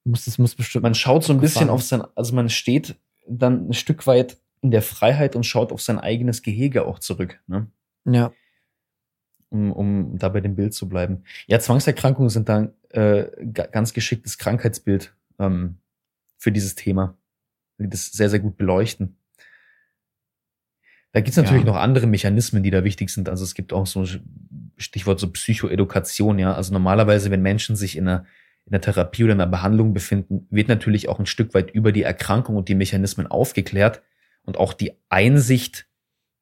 Muss, 0.04 0.24
das 0.24 0.38
muss 0.38 0.54
bestimmt. 0.54 0.82
Man 0.82 0.94
schaut 0.94 1.24
so 1.24 1.32
ein 1.32 1.40
bisschen 1.40 1.68
auf 1.68 1.82
sein, 1.82 2.02
also 2.14 2.34
man 2.34 2.48
steht 2.48 2.96
dann 3.28 3.68
ein 3.68 3.74
Stück 3.74 4.06
weit 4.06 4.38
in 4.62 4.70
der 4.70 4.82
Freiheit 4.82 5.36
und 5.36 5.44
schaut 5.44 5.72
auf 5.72 5.82
sein 5.82 5.98
eigenes 5.98 6.42
Gehege 6.42 6.86
auch 6.86 6.98
zurück. 6.98 7.40
Ne? 7.46 7.66
Ja 8.06 8.32
um, 9.50 9.72
um 9.72 10.18
da 10.18 10.28
bei 10.28 10.40
dem 10.40 10.54
Bild 10.54 10.72
zu 10.72 10.88
bleiben. 10.88 11.24
Ja, 11.46 11.58
Zwangserkrankungen 11.60 12.30
sind 12.30 12.48
dann 12.48 12.72
äh, 12.90 13.26
ganz 13.52 13.92
geschicktes 13.92 14.38
Krankheitsbild 14.38 15.14
ähm, 15.38 15.76
für 16.38 16.52
dieses 16.52 16.74
Thema, 16.74 17.18
die 17.78 17.88
das 17.88 18.06
sehr, 18.12 18.30
sehr 18.30 18.40
gut 18.40 18.56
beleuchten. 18.56 19.16
Da 21.12 21.20
gibt's 21.20 21.36
natürlich 21.36 21.64
ja. 21.64 21.72
noch 21.72 21.76
andere 21.76 22.06
Mechanismen, 22.06 22.62
die 22.62 22.70
da 22.70 22.84
wichtig 22.84 23.10
sind. 23.10 23.28
Also 23.28 23.42
es 23.42 23.54
gibt 23.54 23.72
auch 23.72 23.86
so 23.86 24.06
Stichwort 24.76 25.18
so 25.18 25.30
Psychoedukation, 25.30 26.38
ja. 26.38 26.54
Also 26.54 26.72
normalerweise, 26.72 27.30
wenn 27.30 27.42
Menschen 27.42 27.76
sich 27.76 27.96
in 27.96 28.06
einer, 28.08 28.24
in 28.66 28.72
einer 28.72 28.80
Therapie 28.80 29.24
oder 29.24 29.32
in 29.32 29.40
einer 29.40 29.50
Behandlung 29.50 29.92
befinden, 29.92 30.46
wird 30.50 30.68
natürlich 30.68 31.08
auch 31.08 31.18
ein 31.18 31.26
Stück 31.26 31.52
weit 31.54 31.70
über 31.72 31.92
die 31.92 32.02
Erkrankung 32.02 32.56
und 32.56 32.68
die 32.68 32.74
Mechanismen 32.74 33.26
aufgeklärt 33.26 34.02
und 34.42 34.56
auch 34.56 34.72
die 34.72 34.92
Einsicht 35.08 35.86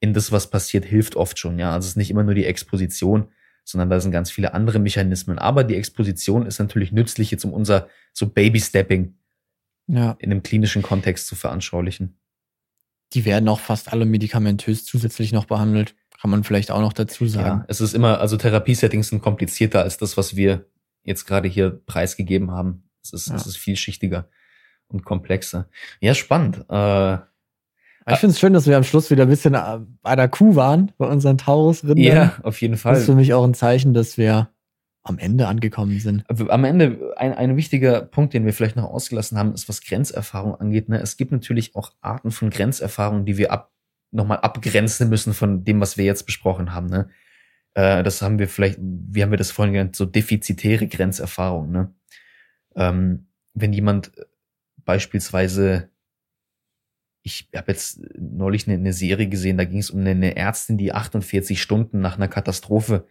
in 0.00 0.12
das, 0.12 0.30
was 0.30 0.50
passiert, 0.50 0.84
hilft 0.84 1.16
oft 1.16 1.38
schon. 1.38 1.58
Ja, 1.58 1.72
also 1.72 1.86
es 1.86 1.90
ist 1.90 1.96
nicht 1.96 2.10
immer 2.10 2.22
nur 2.22 2.34
die 2.34 2.44
Exposition, 2.44 3.28
sondern 3.64 3.90
da 3.90 4.00
sind 4.00 4.12
ganz 4.12 4.30
viele 4.30 4.54
andere 4.54 4.78
Mechanismen. 4.78 5.38
Aber 5.38 5.64
die 5.64 5.76
Exposition 5.76 6.46
ist 6.46 6.58
natürlich 6.58 6.92
nützlich, 6.92 7.30
jetzt 7.30 7.44
um 7.44 7.52
unser 7.52 7.88
so 8.12 8.28
Baby-Stepping 8.28 9.14
ja. 9.88 10.16
in 10.20 10.30
einem 10.30 10.42
klinischen 10.42 10.82
Kontext 10.82 11.26
zu 11.26 11.36
veranschaulichen. 11.36 12.18
Die 13.14 13.24
werden 13.24 13.48
auch 13.48 13.60
fast 13.60 13.92
alle 13.92 14.04
medikamentös 14.04 14.84
zusätzlich 14.84 15.32
noch 15.32 15.46
behandelt. 15.46 15.94
Kann 16.20 16.30
man 16.30 16.44
vielleicht 16.44 16.70
auch 16.70 16.80
noch 16.80 16.92
dazu 16.92 17.26
sagen. 17.26 17.60
Ja, 17.60 17.64
es 17.68 17.80
ist 17.80 17.94
immer, 17.94 18.20
also 18.20 18.36
Therapiesettings 18.36 19.08
sind 19.08 19.22
komplizierter 19.22 19.82
als 19.82 19.98
das, 19.98 20.16
was 20.16 20.36
wir 20.36 20.66
jetzt 21.04 21.26
gerade 21.26 21.48
hier 21.48 21.70
preisgegeben 21.70 22.50
haben. 22.50 22.90
Es 23.02 23.12
ist, 23.12 23.28
ja. 23.28 23.36
es 23.36 23.46
ist 23.46 23.56
vielschichtiger 23.56 24.28
und 24.88 25.04
komplexer. 25.04 25.68
Ja, 26.00 26.14
spannend. 26.14 26.64
Äh, 26.68 27.18
ich 28.10 28.18
finde 28.18 28.32
es 28.32 28.40
schön, 28.40 28.52
dass 28.52 28.66
wir 28.66 28.76
am 28.76 28.84
Schluss 28.84 29.10
wieder 29.10 29.24
ein 29.24 29.28
bisschen 29.28 29.54
äh, 29.54 29.78
bei 30.02 30.16
der 30.16 30.28
Kuh 30.28 30.56
waren, 30.56 30.92
bei 30.98 31.06
unseren 31.06 31.38
Taurus-Rindern. 31.38 32.04
Ja, 32.04 32.34
auf 32.42 32.60
jeden 32.60 32.76
Fall. 32.76 32.94
Das 32.94 33.00
ist 33.00 33.06
für 33.06 33.14
mich 33.14 33.34
auch 33.34 33.44
ein 33.44 33.54
Zeichen, 33.54 33.94
dass 33.94 34.16
wir 34.16 34.48
am 35.02 35.18
Ende 35.18 35.46
angekommen 35.46 35.98
sind. 36.00 36.24
Am 36.28 36.64
Ende, 36.64 37.14
ein, 37.16 37.32
ein 37.32 37.56
wichtiger 37.56 38.02
Punkt, 38.02 38.34
den 38.34 38.44
wir 38.44 38.52
vielleicht 38.52 38.76
noch 38.76 38.84
ausgelassen 38.84 39.38
haben, 39.38 39.54
ist, 39.54 39.68
was 39.68 39.80
Grenzerfahrung 39.80 40.54
angeht. 40.54 40.88
Ne? 40.88 41.00
Es 41.00 41.16
gibt 41.16 41.32
natürlich 41.32 41.74
auch 41.74 41.92
Arten 42.00 42.30
von 42.30 42.50
Grenzerfahrung, 42.50 43.24
die 43.24 43.38
wir 43.38 43.50
ab, 43.52 43.72
nochmal 44.10 44.38
abgrenzen 44.38 45.08
müssen 45.08 45.34
von 45.34 45.64
dem, 45.64 45.80
was 45.80 45.96
wir 45.96 46.04
jetzt 46.04 46.26
besprochen 46.26 46.74
haben. 46.74 46.88
Ne? 46.88 47.08
Äh, 47.74 48.02
das 48.02 48.22
haben 48.22 48.38
wir 48.38 48.48
vielleicht, 48.48 48.78
wie 48.80 49.22
haben 49.22 49.30
wir 49.30 49.38
das 49.38 49.50
vorhin 49.50 49.72
genannt, 49.72 49.96
so 49.96 50.04
defizitäre 50.04 50.86
Grenzerfahrung. 50.86 51.70
Ne? 51.70 51.94
Ähm, 52.76 53.28
wenn 53.54 53.72
jemand 53.72 54.12
beispielsweise 54.76 55.90
ich 57.22 57.48
habe 57.54 57.72
jetzt 57.72 58.00
neulich 58.16 58.66
eine, 58.66 58.76
eine, 58.76 58.92
Serie 58.92 59.28
gesehen, 59.28 59.58
da 59.58 59.64
ging 59.64 59.80
es 59.80 59.90
um 59.90 60.00
eine, 60.00 60.10
eine, 60.10 60.36
Ärztin, 60.36 60.78
die 60.78 60.92
48 60.92 61.60
Stunden 61.60 62.00
nach 62.00 62.16
einer 62.16 62.28
Katastrophe 62.28 63.06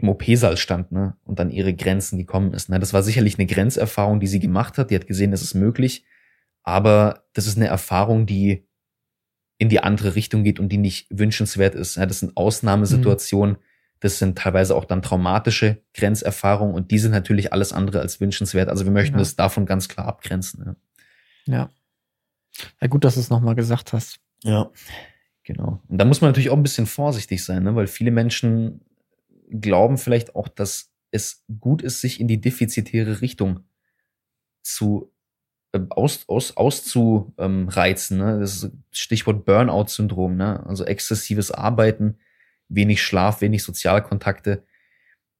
im 0.00 0.08
OP-Saal 0.08 0.56
stand, 0.56 0.92
ne, 0.92 1.16
und 1.24 1.38
dann 1.38 1.50
ihre 1.50 1.74
Grenzen 1.74 2.18
gekommen 2.18 2.52
ist. 2.54 2.68
Ne. 2.68 2.80
Das 2.80 2.92
war 2.92 3.02
sicherlich 3.02 3.38
eine 3.38 3.46
Grenzerfahrung, 3.46 4.20
die 4.20 4.26
sie 4.26 4.40
gemacht 4.40 4.78
hat. 4.78 4.90
Die 4.90 4.94
hat 4.94 5.06
gesehen, 5.06 5.30
das 5.30 5.42
ist 5.42 5.54
möglich, 5.54 6.04
aber 6.62 7.24
das 7.32 7.46
ist 7.46 7.56
eine 7.56 7.66
Erfahrung, 7.66 8.26
die 8.26 8.66
in 9.58 9.68
die 9.68 9.80
andere 9.80 10.14
Richtung 10.14 10.42
geht 10.42 10.58
und 10.58 10.70
die 10.70 10.78
nicht 10.78 11.06
wünschenswert 11.10 11.74
ist. 11.74 11.96
Ja, 11.96 12.06
das 12.06 12.20
sind 12.20 12.36
Ausnahmesituationen. 12.36 13.56
Mhm. 13.56 13.62
Das 14.00 14.18
sind 14.18 14.38
teilweise 14.38 14.74
auch 14.74 14.86
dann 14.86 15.02
traumatische 15.02 15.82
Grenzerfahrungen 15.92 16.74
und 16.74 16.90
die 16.90 16.98
sind 16.98 17.10
natürlich 17.10 17.52
alles 17.52 17.74
andere 17.74 18.00
als 18.00 18.20
wünschenswert. 18.20 18.70
Also 18.70 18.86
wir 18.86 18.92
möchten 18.92 19.16
ja. 19.16 19.18
das 19.18 19.36
davon 19.36 19.66
ganz 19.66 19.88
klar 19.88 20.06
abgrenzen. 20.06 20.76
Ja. 21.46 21.54
ja. 21.54 21.70
Ja, 22.80 22.88
gut, 22.88 23.04
dass 23.04 23.14
du 23.14 23.20
es 23.20 23.28
nochmal 23.28 23.54
gesagt 23.54 23.92
hast. 23.92 24.20
Ja, 24.42 24.70
genau. 25.44 25.82
Und 25.88 25.98
da 25.98 26.06
muss 26.06 26.22
man 26.22 26.30
natürlich 26.30 26.48
auch 26.48 26.56
ein 26.56 26.62
bisschen 26.62 26.86
vorsichtig 26.86 27.44
sein, 27.44 27.62
ne? 27.62 27.74
weil 27.76 27.86
viele 27.86 28.10
Menschen 28.10 28.80
glauben 29.50 29.98
vielleicht 29.98 30.34
auch, 30.34 30.48
dass 30.48 30.92
es 31.10 31.44
gut 31.60 31.82
ist, 31.82 32.00
sich 32.00 32.20
in 32.20 32.28
die 32.28 32.40
defizitäre 32.40 33.20
Richtung 33.20 33.64
zu 34.62 35.12
äh, 35.72 35.80
aus, 35.90 36.28
aus, 36.28 36.56
auszureizen. 36.56 38.18
Ne? 38.18 38.40
Das 38.40 38.62
ist 38.62 38.72
Stichwort 38.92 39.44
Burnout-Syndrom, 39.44 40.36
ne? 40.36 40.64
also 40.66 40.84
exzessives 40.84 41.50
Arbeiten, 41.50 42.18
wenig 42.68 43.02
Schlaf, 43.02 43.40
wenig 43.40 43.62
Sozialkontakte. 43.62 44.64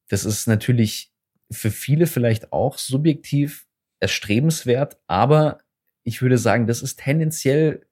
Das 0.08 0.24
ist 0.24 0.46
natürlich 0.46 1.12
für 1.50 1.70
viele 1.70 2.06
vielleicht 2.06 2.52
auch 2.52 2.78
subjektiv 2.78 3.66
erstrebenswert, 4.00 4.98
aber 5.06 5.58
ich 6.02 6.22
würde 6.22 6.38
sagen, 6.38 6.66
das 6.66 6.82
ist 6.82 6.98
tendenziell 7.00 7.86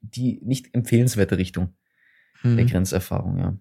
die 0.00 0.40
nicht 0.42 0.74
empfehlenswerte 0.74 1.38
Richtung 1.38 1.74
hm. 2.40 2.56
der 2.56 2.66
Grenzerfahrung, 2.66 3.38
ja. 3.38 3.56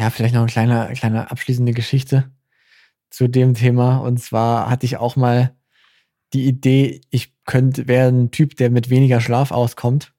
Ja, 0.00 0.08
vielleicht 0.08 0.32
noch 0.32 0.40
eine 0.40 0.50
kleine, 0.50 0.94
kleine 0.94 1.30
abschließende 1.30 1.72
Geschichte 1.72 2.32
zu 3.10 3.28
dem 3.28 3.52
Thema. 3.52 3.98
Und 3.98 4.16
zwar 4.16 4.70
hatte 4.70 4.86
ich 4.86 4.96
auch 4.96 5.14
mal 5.14 5.54
die 6.32 6.46
Idee, 6.46 7.02
ich 7.10 7.34
könnte, 7.44 7.86
wäre 7.86 8.08
ein 8.08 8.30
Typ, 8.30 8.56
der 8.56 8.70
mit 8.70 8.88
weniger 8.88 9.20
Schlaf 9.20 9.50
auskommt. 9.50 10.14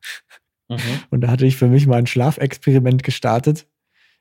Und 1.09 1.21
da 1.21 1.29
hatte 1.29 1.47
ich 1.47 1.57
für 1.57 1.67
mich 1.67 1.87
mal 1.87 1.97
ein 1.97 2.05
Schlafexperiment 2.05 3.01
gestartet, 3.01 3.67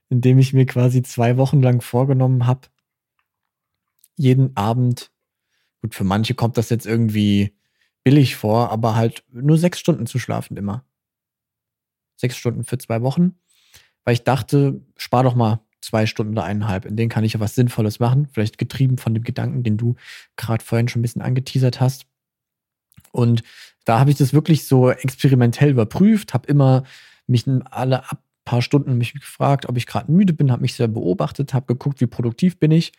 in 0.09 0.23
dem 0.23 0.39
ich 0.39 0.55
mir 0.55 0.65
quasi 0.65 1.03
zwei 1.03 1.37
Wochen 1.37 1.61
lang 1.61 1.83
vorgenommen 1.83 2.47
habe, 2.47 2.69
jeden 4.17 4.57
Abend, 4.57 5.13
gut, 5.83 5.95
für 5.95 6.05
manche 6.05 6.35
kommt 6.35 6.57
das 6.57 6.71
jetzt 6.71 6.87
irgendwie 6.87 7.55
billig 8.03 8.35
vor, 8.35 8.71
aber 8.71 8.95
halt 8.95 9.25
nur 9.31 9.59
sechs 9.59 9.79
Stunden 9.79 10.07
zu 10.07 10.19
schlafen 10.19 10.57
immer. 10.57 10.87
Sechs 12.17 12.39
Stunden 12.39 12.65
für 12.65 12.79
zwei 12.79 13.03
Wochen, 13.03 13.39
weil 14.05 14.15
ich 14.15 14.25
dachte, 14.25 14.81
spar 14.97 15.23
doch 15.23 15.35
mal 15.35 15.61
zwei 15.81 16.07
Stunden 16.07 16.33
oder 16.33 16.45
eineinhalb, 16.45 16.85
in 16.85 16.97
denen 16.97 17.09
kann 17.09 17.25
ich 17.25 17.33
ja 17.35 17.41
was 17.41 17.55
Sinnvolles 17.55 18.01
machen, 18.01 18.29
vielleicht 18.33 18.59
getrieben 18.59 18.99
von 18.99 19.15
dem 19.15 19.25
Gedanken, 19.25 19.63
den 19.63 19.77
du 19.77 19.97
gerade 20.37 20.65
vorhin 20.65 20.89
schon 20.89 21.01
ein 21.01 21.03
bisschen 21.03 21.23
angeteasert 21.23 21.81
hast. 21.81 22.07
Und 23.13 23.43
da 23.85 23.99
habe 23.99 24.11
ich 24.11 24.17
das 24.17 24.35
wirklich 24.35 24.67
so 24.67 24.91
experimentell 24.91 25.71
überprüft, 25.71 26.35
habe 26.35 26.49
immer 26.49 26.85
mich 27.27 27.47
alle 27.71 28.11
ab 28.11 28.23
paar 28.51 28.63
Stunden 28.63 28.99
mich 28.99 29.13
gefragt, 29.13 29.69
ob 29.69 29.77
ich 29.77 29.87
gerade 29.87 30.11
müde 30.11 30.33
bin, 30.33 30.51
habe 30.51 30.63
mich 30.63 30.75
sehr 30.75 30.89
beobachtet, 30.89 31.55
habe 31.55 31.67
geguckt, 31.67 32.01
wie 32.01 32.07
produktiv 32.07 32.59
bin 32.59 32.73
ich. 32.73 32.93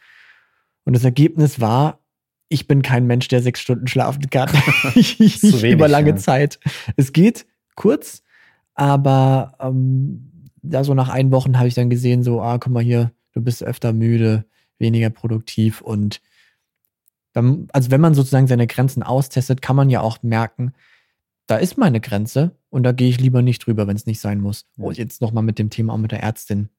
Und 0.86 0.96
das 0.96 1.04
Ergebnis 1.04 1.60
war, 1.60 2.00
ich 2.48 2.68
bin 2.68 2.82
kein 2.82 3.06
Mensch, 3.06 3.28
der 3.28 3.42
sechs 3.42 3.60
Stunden 3.60 3.88
schlafen 3.88 4.30
kann. 4.30 4.50
wenig, 4.94 5.44
über 5.44 5.90
lange 5.90 6.12
ja. 6.12 6.16
Zeit. 6.16 6.58
Es 6.96 7.12
geht 7.12 7.46
kurz, 7.76 8.24
aber 8.76 9.58
ähm, 9.60 10.31
ja, 10.64 10.84
so 10.84 10.94
nach 10.94 11.10
ein 11.10 11.32
Wochen 11.32 11.58
habe 11.58 11.68
ich 11.68 11.74
dann 11.74 11.90
gesehen, 11.90 12.24
so, 12.24 12.42
ah, 12.42 12.58
guck 12.58 12.72
mal 12.72 12.84
hier, 12.84 13.12
du 13.34 13.42
bist 13.42 13.64
öfter 13.64 13.94
müde, 13.94 14.46
weniger 14.78 15.10
produktiv 15.10 15.82
und 15.82 16.22
dann, 17.34 17.68
also 17.72 17.92
wenn 17.92 18.02
man 18.02 18.14
sozusagen 18.14 18.48
seine 18.48 18.68
Grenzen 18.68 19.04
austestet, 19.04 19.62
kann 19.62 19.76
man 19.76 19.90
ja 19.90 20.02
auch 20.02 20.22
merken, 20.22 20.74
da 21.48 21.58
ist 21.58 21.78
meine 21.78 22.02
Grenze 22.02 22.52
und 22.70 22.84
da 22.84 22.92
gehe 22.92 23.10
ich 23.10 23.20
lieber 23.20 23.42
nicht 23.42 23.66
drüber, 23.66 23.88
wenn 23.88 23.96
es 23.96 24.06
nicht 24.06 24.20
sein 24.20 24.42
muss. 24.42 24.66
Und 24.78 24.98
jetzt 24.98 25.22
nochmal 25.22 25.44
mit 25.44 25.60
dem 25.60 25.70
Thema 25.70 25.94
auch 25.94 25.98
mit 25.98 26.12
der 26.12 26.22
Ärztin. 26.22 26.70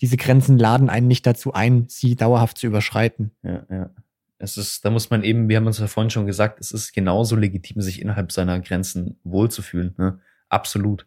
Diese 0.00 0.16
Grenzen 0.16 0.58
laden 0.58 0.90
einen 0.90 1.08
nicht 1.08 1.26
dazu 1.26 1.52
ein, 1.54 1.86
sie 1.88 2.14
dauerhaft 2.14 2.58
zu 2.58 2.68
überschreiten. 2.68 3.32
Ja, 3.42 3.66
ja 3.68 3.90
es 4.38 4.56
ist, 4.56 4.84
da 4.84 4.90
muss 4.90 5.10
man 5.10 5.24
eben, 5.24 5.48
wir 5.48 5.56
haben 5.56 5.66
uns 5.66 5.78
ja 5.78 5.88
vorhin 5.88 6.10
schon 6.10 6.26
gesagt, 6.26 6.60
es 6.60 6.72
ist 6.72 6.92
genauso 6.92 7.36
legitim, 7.36 7.82
sich 7.82 8.00
innerhalb 8.00 8.30
seiner 8.32 8.60
Grenzen 8.60 9.18
wohlzufühlen. 9.24 9.94
Ne? 9.98 10.20
Absolut. 10.48 11.06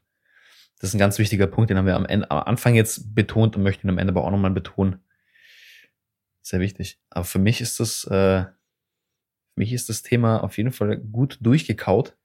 Das 0.82 0.90
ist 0.90 0.96
ein 0.96 1.00
ganz 1.00 1.20
wichtiger 1.20 1.46
Punkt, 1.46 1.70
den 1.70 1.78
haben 1.78 1.86
wir 1.86 1.96
am, 1.96 2.08
Ende, 2.08 2.32
am 2.32 2.40
Anfang 2.40 2.74
jetzt 2.74 3.14
betont 3.14 3.56
und 3.56 3.62
möchten 3.62 3.88
am 3.88 4.00
Ende 4.00 4.12
aber 4.12 4.26
auch 4.26 4.32
nochmal 4.32 4.50
betonen. 4.50 5.00
Sehr 6.42 6.60
wichtig. 6.60 7.00
Aber 7.12 7.24
für 7.24 7.38
mich 7.38 7.62
ist 7.62 7.80
das, 7.80 8.04
äh, 8.06 8.46
für 8.46 8.52
mich 9.56 9.74
ist 9.74 9.90
das 9.90 10.02
Thema 10.02 10.44
auf 10.44 10.58
jeden 10.58 10.72
Fall 10.72 10.98
gut 10.98 11.38
durchgekaut. 11.40 12.18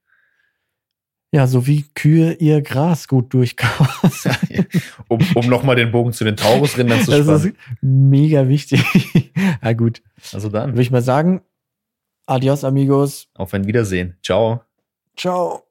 Ja, 1.33 1.47
so 1.47 1.66
wie 1.66 1.83
Kühe 1.95 2.33
ihr 2.33 2.62
Gras 2.62 3.09
gut 3.09 3.35
durchkauen. 3.35 3.88
um 5.09 5.21
um 5.35 5.47
nochmal 5.49 5.77
den 5.77 5.92
Bogen 5.92 6.14
zu 6.14 6.25
den 6.25 6.37
Taurusrindern 6.37 7.01
zu 7.01 7.12
spannen. 7.12 7.27
Das 7.27 7.45
ist 7.45 7.57
mega 7.83 8.49
wichtig. 8.49 8.83
ja, 9.62 9.73
gut. 9.75 10.01
Also 10.33 10.49
dann. 10.49 10.71
Würde 10.71 10.83
ich 10.83 10.90
mal 10.90 11.03
sagen, 11.03 11.42
adios, 12.25 12.64
amigos. 12.64 13.29
Auf 13.35 13.53
ein 13.53 13.66
Wiedersehen. 13.66 14.16
Ciao. 14.23 14.62
Ciao. 15.14 15.65